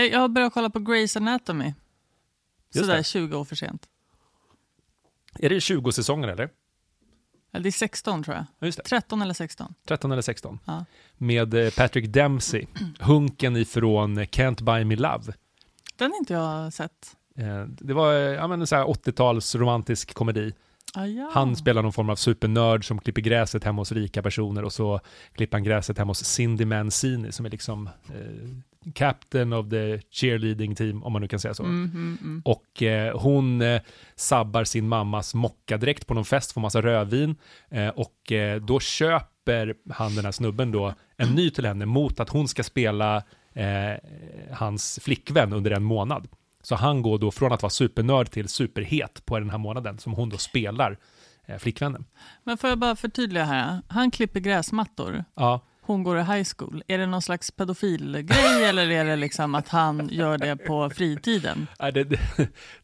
Jag 0.00 0.20
har 0.20 0.28
börjat 0.28 0.52
kolla 0.52 0.70
på 0.70 0.78
Grey's 0.78 1.16
Anatomy. 1.16 1.74
Just 2.74 2.86
Sådär 2.86 2.96
det. 2.98 3.04
20 3.04 3.36
år 3.36 3.44
för 3.44 3.56
sent. 3.56 3.88
Är 5.38 5.48
det 5.48 5.60
20 5.60 5.92
säsonger 5.92 6.28
eller? 6.28 6.48
Eller 7.52 7.62
det 7.62 7.68
är 7.68 7.70
16 7.70 8.22
tror 8.22 8.36
jag. 8.36 8.46
Ja, 8.58 8.66
Just 8.66 8.78
det. 8.78 8.84
13 8.84 9.22
eller 9.22 9.34
16. 9.34 9.74
13 9.88 10.12
eller 10.12 10.22
16. 10.22 10.58
Ja. 10.64 10.84
Med 11.16 11.54
eh, 11.54 11.70
Patrick 11.70 12.06
Dempsey, 12.06 12.66
hunken 13.00 13.56
ifrån 13.56 14.18
Can't 14.18 14.64
Buy 14.64 14.84
Me 14.84 14.96
Love. 14.96 15.32
Den 15.96 16.10
har 16.10 16.18
inte 16.18 16.32
jag 16.32 16.72
sett. 16.72 17.16
Eh, 17.36 17.64
det 17.66 17.94
var 17.94 18.14
eh, 18.14 18.18
ja, 18.20 18.46
men 18.46 18.60
en 18.60 18.66
så 18.66 18.76
här 18.76 18.84
80-tals 18.84 19.54
romantisk 19.54 20.14
komedi. 20.14 20.52
Ah, 20.94 21.06
ja. 21.06 21.30
Han 21.32 21.56
spelar 21.56 21.82
någon 21.82 21.92
form 21.92 22.10
av 22.10 22.16
supernörd 22.16 22.86
som 22.86 22.98
klipper 22.98 23.22
gräset 23.22 23.64
hemma 23.64 23.80
hos 23.80 23.92
rika 23.92 24.22
personer 24.22 24.62
och 24.64 24.72
så 24.72 25.00
klipper 25.32 25.56
han 25.56 25.64
gräset 25.64 25.98
hemma 25.98 26.10
hos 26.10 26.24
Cindy 26.24 26.64
Mancini 26.64 27.32
som 27.32 27.46
är 27.46 27.50
liksom 27.50 27.86
eh, 27.86 28.50
captain 28.94 29.52
of 29.52 29.70
the 29.70 30.00
cheerleading 30.10 30.74
team, 30.74 31.02
om 31.04 31.12
man 31.12 31.22
nu 31.22 31.28
kan 31.28 31.40
säga 31.40 31.54
så. 31.54 31.62
Mm, 31.62 31.90
mm, 31.94 32.18
mm. 32.20 32.42
Och 32.44 32.82
eh, 32.82 33.20
hon 33.20 33.62
eh, 33.62 33.82
sabbar 34.16 34.64
sin 34.64 34.88
mammas 34.88 35.34
mockadräkt 35.34 36.06
på 36.06 36.14
någon 36.14 36.24
fest, 36.24 36.52
får 36.52 36.60
massa 36.60 36.82
rödvin 36.82 37.36
eh, 37.70 37.88
och 37.88 38.32
eh, 38.32 38.60
då 38.60 38.80
köper 38.80 39.74
han 39.90 40.14
den 40.14 40.24
här 40.24 40.32
snubben 40.32 40.72
då 40.72 40.94
en 41.16 41.28
ny 41.28 41.50
till 41.50 41.66
henne 41.66 41.86
mot 41.86 42.20
att 42.20 42.28
hon 42.28 42.48
ska 42.48 42.62
spela 42.62 43.16
eh, 43.52 43.98
hans 44.52 44.98
flickvän 45.02 45.52
under 45.52 45.70
en 45.70 45.82
månad. 45.82 46.28
Så 46.62 46.74
han 46.74 47.02
går 47.02 47.18
då 47.18 47.30
från 47.30 47.52
att 47.52 47.62
vara 47.62 47.70
supernörd 47.70 48.30
till 48.30 48.48
superhet 48.48 49.26
på 49.26 49.38
den 49.38 49.50
här 49.50 49.58
månaden 49.58 49.98
som 49.98 50.12
hon 50.12 50.28
då 50.28 50.38
spelar 50.38 50.98
eh, 51.46 51.58
flickvännen. 51.58 52.04
Men 52.44 52.58
får 52.58 52.70
jag 52.70 52.78
bara 52.78 52.96
förtydliga 52.96 53.44
här. 53.44 53.82
Han 53.88 54.10
klipper 54.10 54.40
gräsmattor. 54.40 55.24
Ja, 55.34 55.60
Hon 55.86 56.02
går 56.02 56.18
i 56.18 56.22
high 56.22 56.46
school. 56.56 56.82
Är 56.88 56.98
det 56.98 57.06
någon 57.06 57.22
slags 57.22 57.50
pedofilgrej 57.50 58.64
eller 58.68 58.90
är 58.90 59.04
det 59.04 59.16
liksom 59.16 59.54
att 59.54 59.68
han 59.68 60.08
gör 60.12 60.38
det 60.38 60.56
på 60.56 60.90
fritiden? 60.90 61.66
Nej, 61.80 61.92
det, 61.92 62.04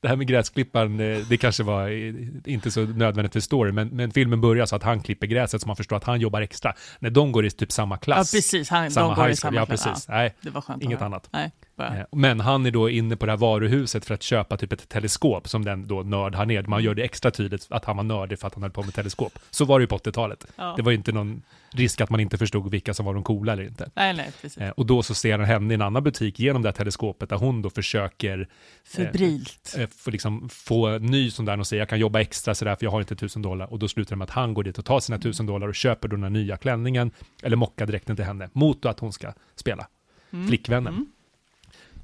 det, 0.01 0.09
här 0.09 0.17
med 0.17 0.27
gräsklipparen, 0.27 1.01
eh, 1.01 1.19
det 1.29 1.37
kanske 1.37 1.63
var 1.63 1.89
eh, 1.89 2.15
inte 2.45 2.71
så 2.71 2.81
nödvändigt 2.81 3.33
för 3.33 3.41
story, 3.41 3.73
men, 3.73 3.89
men 3.89 4.11
filmen 4.11 4.41
börjar 4.41 4.67
så 4.67 4.77
att 4.77 4.83
han 4.83 5.01
klipper 5.01 5.27
gräset 5.27 5.61
så 5.63 5.67
man 5.67 5.77
förstår 5.77 5.97
att 5.97 6.05
han 6.05 6.21
jobbar 6.21 6.41
extra. 6.41 6.75
När 6.99 7.11
de 7.11 7.33
går 7.33 7.47
i 7.47 7.51
typ 7.51 7.73
samma 7.73 7.95
Ja, 7.95 7.99
klass. 7.99 8.33
precis. 8.33 8.71
Han, 8.71 8.91
samma 8.91 9.09
de 9.09 9.17
går 9.23 9.31
i 9.31 9.37
samma 9.37 9.57
Ja, 9.57 9.67
klass. 9.67 9.85
precis. 9.85 10.07
Ja, 10.09 10.15
Nej, 10.15 10.35
inget 10.81 11.03
annat. 11.03 11.29
Nej, 11.33 11.51
Eh, 11.87 12.05
Men 12.13 12.41
han 12.41 12.67
är 12.67 12.71
då 12.71 12.91
inne 12.91 13.17
på 13.17 13.27
det 13.27 13.33
här 13.33 13.37
varuhuset 13.37 14.05
för 14.05 14.15
att 14.15 14.23
köpa 14.23 14.57
typ 14.57 14.73
ett 14.73 14.89
teleskop 14.89 15.49
som 15.49 15.65
den 15.65 15.87
då 15.87 16.03
nörd 16.03 16.35
har 16.35 16.47
ner. 16.47 16.63
Man 16.63 16.83
gör 16.83 16.95
det 16.95 17.03
extra 17.03 17.31
tydligt 17.31 17.67
att 17.71 17.85
han 17.85 17.97
var 17.97 18.05
nördig 18.05 18.39
för 18.39 18.47
att 18.47 18.55
han 18.55 18.63
höll 18.63 18.73
på 18.73 18.83
med 18.83 18.95
teleskop. 18.95 19.39
Så 19.51 19.65
var 19.65 19.79
det 19.79 19.83
ju 19.83 19.87
på 19.87 19.99
80-talet. 19.99 20.47
Ja. 20.57 20.75
Det 20.77 20.83
var 20.83 20.91
ju 20.91 20.97
inte 20.97 21.13
någon 21.13 21.43
risk 21.73 22.01
att 22.01 22.11
man 22.11 22.21
inte 22.21 22.39
förstod 22.39 22.71
vilka 22.71 22.95
som 22.95 23.07
var 23.07 23.15
de 23.15 23.23
coola 23.23 23.53
eller 23.53 23.63
inte. 23.63 23.91
Nej, 23.95 24.15
nej, 24.15 24.31
precis. 24.43 24.59
Eh, 24.63 24.71
Och 24.71 24.87
då 24.87 25.03
så 25.03 25.15
ser 25.15 25.39
han 25.39 25.47
henne 25.47 25.73
i 25.73 25.75
en 25.75 25.83
annan 25.83 26.03
butik 26.05 26.39
genom 26.39 26.63
det 26.63 26.69
här 26.69 26.73
teleskopet 26.75 27.29
där 27.29 27.37
hon 27.37 27.63
då 27.63 27.71
försöker 27.71 28.49
Febrilt. 28.97 29.75
eh, 29.79 29.87
få, 29.97 30.11
liksom, 30.11 30.49
få 30.49 30.99
ny 30.99 31.31
sån 31.31 31.45
där 31.45 31.59
och 31.61 31.67
säga 31.67 31.79
jag 31.81 31.89
kan 31.89 31.99
jobba 31.99 32.21
extra 32.21 32.55
sådär 32.55 32.77
för 32.77 32.85
jag 32.87 32.91
har 32.91 33.01
inte 33.01 33.17
tusen 33.17 33.43
dollar 33.43 33.73
och 33.73 33.79
då 33.79 33.89
slutar 33.89 34.11
det 34.11 34.17
med 34.17 34.25
att 34.25 34.31
han 34.31 34.55
går 34.55 34.63
dit 34.65 34.79
och 34.79 34.85
tar 34.85 35.01
sina 35.01 35.19
tusen 35.19 35.47
dollar 35.47 35.69
och 35.69 35.75
köper 35.75 36.09
då 36.09 36.17
den 36.17 36.23
här 36.23 36.31
nya 36.31 36.57
klänningen 36.57 37.11
eller 37.43 37.57
mockadräkten 37.57 38.17
till 38.17 38.25
henne 38.25 38.49
mot 38.53 38.85
att 38.87 39.01
hon 39.01 39.13
ska 39.13 39.33
spela 39.57 39.87
Mm. 40.33 40.49
flickvännen. 40.49 40.95
Mm. 40.95 41.07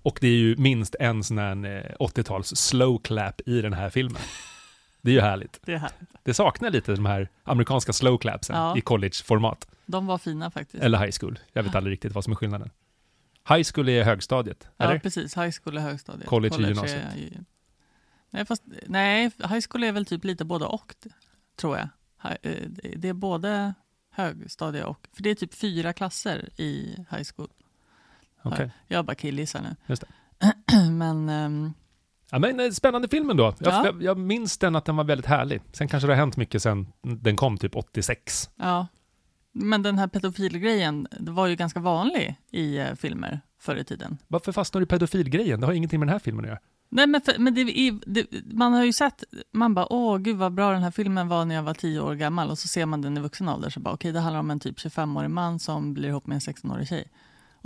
Och 0.06 0.18
det 0.20 0.26
är 0.28 0.32
ju 0.36 0.56
minst 0.56 0.94
en 1.00 1.24
sån 1.24 1.38
här 1.38 1.64
eh, 1.64 1.96
80-tals 2.06 2.56
slow 2.56 2.98
clap 2.98 3.40
i 3.46 3.60
den 3.62 3.72
här 3.72 3.90
filmen. 3.90 4.22
Det 5.02 5.10
är 5.10 5.14
ju 5.14 5.20
härligt. 5.20 5.60
Det 5.64 5.78
här. 5.78 5.90
Det 6.22 6.34
saknar 6.34 6.70
lite 6.70 6.92
de 6.94 7.06
här 7.06 7.28
amerikanska 7.42 7.92
slow 7.92 8.18
clapsen 8.18 8.56
Ja. 8.56 8.76
i 8.76 8.80
college-format. 8.80 9.68
De 9.86 10.06
var 10.06 10.18
fina 10.18 10.50
faktiskt. 10.50 10.84
Eller 10.84 10.98
high 10.98 11.12
school. 11.20 11.38
Jag 11.52 11.62
vet 11.62 11.74
aldrig 11.74 11.92
riktigt 11.92 12.12
vad 12.14 12.24
som 12.24 12.32
är 12.32 12.36
skillnaden. 12.36 12.70
High 13.48 13.62
school 13.74 13.88
är 13.88 14.04
högstadiet, 14.04 14.68
ja, 14.76 14.84
eller? 14.84 14.98
precis. 14.98 15.36
High 15.36 15.50
school 15.62 15.76
och 15.76 15.82
högstadiet. 15.82 16.26
College 16.28 16.54
är 16.56 16.68
gymnasiet. 16.68 17.02
är 17.14 17.18
ju- 17.18 17.44
Nej, 18.30 18.44
fast, 18.46 18.62
nej, 18.86 19.30
high 19.38 19.60
school 19.70 19.84
är 19.84 19.92
väl 19.92 20.06
typ 20.06 20.24
lite 20.24 20.44
både 20.44 20.64
och, 20.64 20.94
tror 21.56 21.76
jag. 21.76 21.88
Eh, 22.42 22.52
det- 22.68 22.94
Det 22.96 23.08
är 23.08 23.12
både 23.12 23.74
högstadie 24.10 24.84
och... 24.84 25.06
För 25.12 25.22
det 25.22 25.30
är 25.30 25.34
typ 25.34 25.54
fyra 25.54 25.92
klasser 25.92 26.48
i 26.56 26.96
high 27.10 27.24
school. 27.36 27.48
Okej. 28.52 28.70
Jag 28.86 29.04
bara 29.04 29.14
killgissar 29.14 29.60
nu. 29.62 29.76
Just 29.86 30.04
Men 30.90 31.28
ehm, 31.28 31.72
Ja, 32.30 32.38
men 32.38 32.60
eh, 32.60 32.70
spännande 32.70 33.08
filmen 33.08 33.36
då. 33.36 33.44
Jag, 33.58 33.72
Ja. 33.74 33.84
jag, 33.84 34.02
jag 34.02 34.18
minns 34.18 34.58
den 34.58 34.76
att 34.76 34.84
den 34.84 34.96
var 34.96 35.04
väldigt 35.04 35.26
härlig. 35.26 35.62
Sen 35.72 35.88
kanske 35.88 36.06
det 36.06 36.12
har 36.12 36.18
hänt 36.18 36.36
mycket 36.36 36.62
sen 36.62 36.86
den 37.02 37.36
kom, 37.36 37.58
typ 37.58 37.76
86. 37.76 38.50
ja. 38.56 38.86
Men 39.58 39.82
den 39.82 39.98
här 39.98 40.06
pedofilgrejen 40.06 41.08
det 41.20 41.30
var 41.30 41.46
ju 41.46 41.56
ganska 41.56 41.80
vanlig 41.80 42.36
i 42.50 42.78
eh, 42.78 42.94
filmer 42.94 43.40
förr 43.60 43.76
i 43.76 43.84
tiden. 43.84 44.18
Varför 44.28 44.52
fastnar 44.52 44.80
du 44.80 44.84
i 44.84 44.86
pedofilgrejen? 44.86 45.60
Det 45.60 45.66
har 45.66 45.72
ingenting 45.72 46.00
med 46.00 46.08
den 46.08 46.12
här 46.12 46.18
filmen 46.18 46.44
att 46.44 46.48
göra. 46.48 46.58
Nej, 46.88 47.06
men, 47.06 47.20
för, 47.20 47.38
men 47.38 47.54
det, 47.54 47.64
det, 48.06 48.26
man 48.54 48.72
har 48.72 48.84
ju 48.84 48.92
sett, 48.92 49.24
man 49.52 49.74
bara 49.74 49.92
åh 49.92 50.18
gud 50.18 50.36
vad 50.36 50.52
bra 50.54 50.72
den 50.72 50.82
här 50.82 50.90
filmen 50.90 51.28
var 51.28 51.44
när 51.44 51.54
jag 51.54 51.62
var 51.62 51.74
tio 51.74 52.00
år 52.00 52.14
gammal 52.14 52.50
och 52.50 52.58
så 52.58 52.68
ser 52.68 52.86
man 52.86 53.02
den 53.02 53.16
i 53.16 53.20
vuxen 53.20 53.48
ålder 53.48 53.70
så 53.70 53.80
bara 53.80 53.94
okej 53.94 54.12
det 54.12 54.20
handlar 54.20 54.40
om 54.40 54.50
en 54.50 54.60
typ 54.60 54.78
25-årig 54.78 55.30
man 55.30 55.58
som 55.58 55.94
blir 55.94 56.08
ihop 56.08 56.26
med 56.26 56.34
en 56.34 56.40
16-årig 56.40 56.88
tjej. 56.88 57.08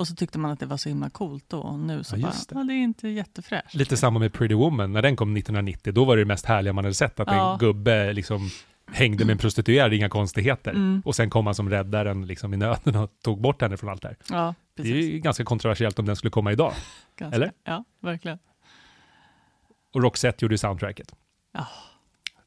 Och 0.00 0.08
så 0.08 0.14
tyckte 0.14 0.38
man 0.38 0.50
att 0.50 0.60
det 0.60 0.66
var 0.66 0.76
så 0.76 0.88
himla 0.88 1.10
coolt 1.10 1.44
då 1.48 1.58
och 1.60 1.78
nu 1.78 2.04
så 2.04 2.16
Ja, 2.16 2.22
bara, 2.22 2.30
det. 2.48 2.54
ja 2.54 2.64
det 2.64 2.72
är 2.74 2.82
inte 2.82 3.08
jättefräscht. 3.08 3.74
Lite 3.74 3.96
samma 3.96 4.18
med 4.18 4.32
Pretty 4.32 4.54
Woman, 4.54 4.92
när 4.92 5.02
den 5.02 5.16
kom 5.16 5.36
1990, 5.36 5.92
då 5.92 6.04
var 6.04 6.16
det 6.16 6.22
det 6.22 6.26
mest 6.26 6.46
härliga 6.46 6.72
man 6.72 6.84
hade 6.84 6.94
sett, 6.94 7.20
att 7.20 7.28
Ja. 7.28 7.52
en 7.52 7.58
gubbe 7.58 8.12
liksom 8.12 8.48
hängde 8.92 9.24
med 9.24 9.32
en 9.32 9.38
prostituerad, 9.38 9.92
inga 9.94 10.08
konstigheter. 10.08 10.70
Mm. 10.70 11.02
Och 11.04 11.14
sen 11.16 11.30
kom 11.30 11.46
han 11.46 11.54
som 11.54 11.70
räddaren 11.70 12.26
liksom 12.26 12.54
i 12.54 12.56
nöden 12.56 12.96
och 12.96 13.10
tog 13.24 13.40
bort 13.40 13.62
henne 13.62 13.76
från 13.76 13.90
allt 13.90 14.02
det 14.02 14.08
här. 14.08 14.16
Ja, 14.30 14.54
Det 14.74 14.82
är 14.82 14.84
precis. 14.84 15.04
ju 15.14 15.18
ganska 15.18 15.44
kontroversiellt 15.44 15.98
om 15.98 16.06
den 16.06 16.16
skulle 16.16 16.30
komma 16.30 16.52
idag. 16.52 16.72
Ganska. 17.16 17.36
eller? 17.36 17.52
Ja, 17.64 17.84
verkligen. 18.00 18.38
Och 19.94 20.02
Roxette 20.02 20.44
gjorde 20.44 20.54
ju 20.54 20.58
soundtracket. 20.58 21.14
Ja. 21.52 21.66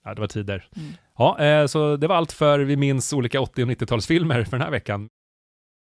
Ja, 0.04 0.14
det 0.14 0.22
var 0.22 0.28
tider. 0.28 0.68
Mm. 0.76 0.92
Ja, 1.18 1.40
eh, 1.40 1.66
så 1.68 1.98
det 1.98 2.08
var 2.08 2.16
allt 2.16 2.32
för 2.32 2.60
Vi 2.60 2.76
minns 2.78 3.14
olika 3.14 3.42
80 3.42 3.64
och 3.64 3.70
90-talsfilmer 3.70 4.44
för 4.44 4.52
den 4.52 4.62
här 4.62 4.72
veckan. 4.72 5.10